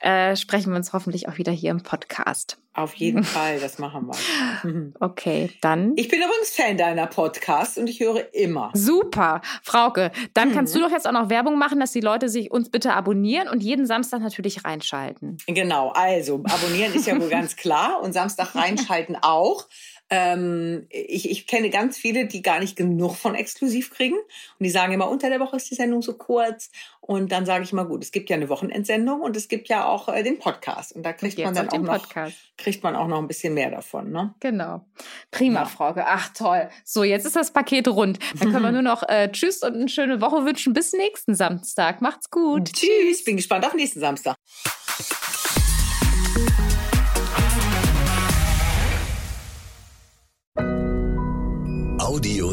äh, 0.01 0.37
sprechen 0.37 0.71
wir 0.71 0.77
uns 0.77 0.93
hoffentlich 0.93 1.29
auch 1.29 1.39
wieder 1.39 1.51
hier 1.51 1.73
im 1.73 1.83
Podcast. 1.83 2.59
Auf 2.73 2.95
jeden 2.95 3.25
Fall, 3.25 3.59
das 3.59 3.79
machen 3.79 4.07
wir. 4.07 4.93
okay, 5.01 5.51
dann. 5.61 5.95
Ich 5.97 6.09
bin 6.09 6.21
übrigens 6.21 6.51
Fan 6.51 6.77
deiner 6.77 7.09
Podcasts 7.09 7.77
und 7.77 7.89
ich 7.89 7.99
höre 7.99 8.33
immer. 8.33 8.71
Super, 8.75 9.43
Frauke. 9.63 10.13
Dann 10.35 10.51
mhm. 10.51 10.53
kannst 10.55 10.75
du 10.77 10.81
doch 10.81 10.91
jetzt 10.91 11.09
auch 11.09 11.13
noch 11.13 11.31
Werbung 11.31 11.59
machen, 11.59 11.81
dass 11.81 11.91
die 11.91 12.01
Leute 12.01 12.29
sich 12.29 12.53
uns 12.53 12.71
bitte 12.71 12.95
abonnieren 12.95 13.49
und 13.49 13.63
jeden 13.63 13.87
Samstag 13.87 14.08
natürlich 14.17 14.65
reinschalten. 14.65 15.37
Genau, 15.47 15.91
also 15.91 16.43
abonnieren 16.45 16.95
ist 16.95 17.07
ja 17.07 17.21
wohl 17.21 17.29
ganz 17.31 17.57
klar 17.57 18.01
und 18.03 18.13
Samstag 18.13 18.55
reinschalten 18.55 19.17
auch. 19.21 19.67
Ähm, 20.11 20.87
ich, 20.91 21.31
ich 21.31 21.47
kenne 21.47 21.71
ganz 21.71 21.99
viele, 21.99 22.27
die 22.27 22.41
gar 22.43 22.61
nicht 22.61 22.77
genug 22.77 23.17
von 23.17 23.35
exklusiv 23.35 23.91
kriegen. 23.91 24.17
Und 24.17 24.65
die 24.65 24.71
sagen 24.71 24.93
immer, 24.93 25.09
unter 25.09 25.29
der 25.29 25.41
Woche 25.41 25.57
ist 25.57 25.71
die 25.71 25.75
Sendung 25.75 26.03
so 26.03 26.15
kurz. 26.15 26.71
Und 27.01 27.33
dann 27.33 27.47
sage 27.47 27.65
ich 27.65 27.73
mal, 27.73 27.85
gut, 27.85 28.03
es 28.03 28.13
gibt 28.13 28.29
ja 28.31 28.37
eine 28.37 28.49
Wochenendsendung 28.49 29.21
und 29.21 29.37
es 29.37 29.49
gibt 29.49 29.69
ja 29.69 29.87
auch 29.87 30.09
äh, 30.09 30.23
den 30.23 30.39
Podcast. 30.39 30.93
Und 30.93 31.05
da 31.05 31.13
kriegt 31.13 31.39
man 31.39 31.55
dann 31.55 31.69
auch 31.69 31.79
noch, 31.79 32.03
Podcast. 32.03 32.37
kriegt 32.57 32.83
man 32.83 32.97
auch 32.97 33.07
noch 33.07 33.19
ein 33.19 33.29
bisschen 33.29 33.55
mehr 33.55 33.71
davon. 33.71 34.11
Ne? 34.11 34.35
Genau. 34.41 34.85
Prima, 35.31 35.61
ja. 35.61 35.67
Frauke. 35.67 36.05
Ach 36.07 36.33
toll. 36.35 36.69
So, 36.85 37.05
jetzt 37.05 37.25
ist 37.25 37.37
das 37.37 37.51
Paket 37.51 37.89
rund. 37.89 38.19
Dann 38.39 38.53
können 38.53 38.63
wir 38.63 38.73
nur 38.73 38.83
noch 38.83 39.03
äh, 39.09 39.31
Tschüss 39.31 39.63
und 39.63 39.75
eine 39.75 39.89
schöne 39.89 40.21
Woche 40.21 40.45
wünschen. 40.45 40.73
Bis 40.73 40.93
nächsten 40.93 41.35
Samstag. 41.35 42.01
Macht's 42.03 42.31
gut. 42.31 42.73
Tschüss. 42.73 43.25
Bin 43.25 43.37
gespannt 43.37 43.67
auf 43.67 43.75
nächsten 43.75 44.01
Samstag. 44.01 44.37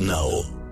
Now. 0.05 0.64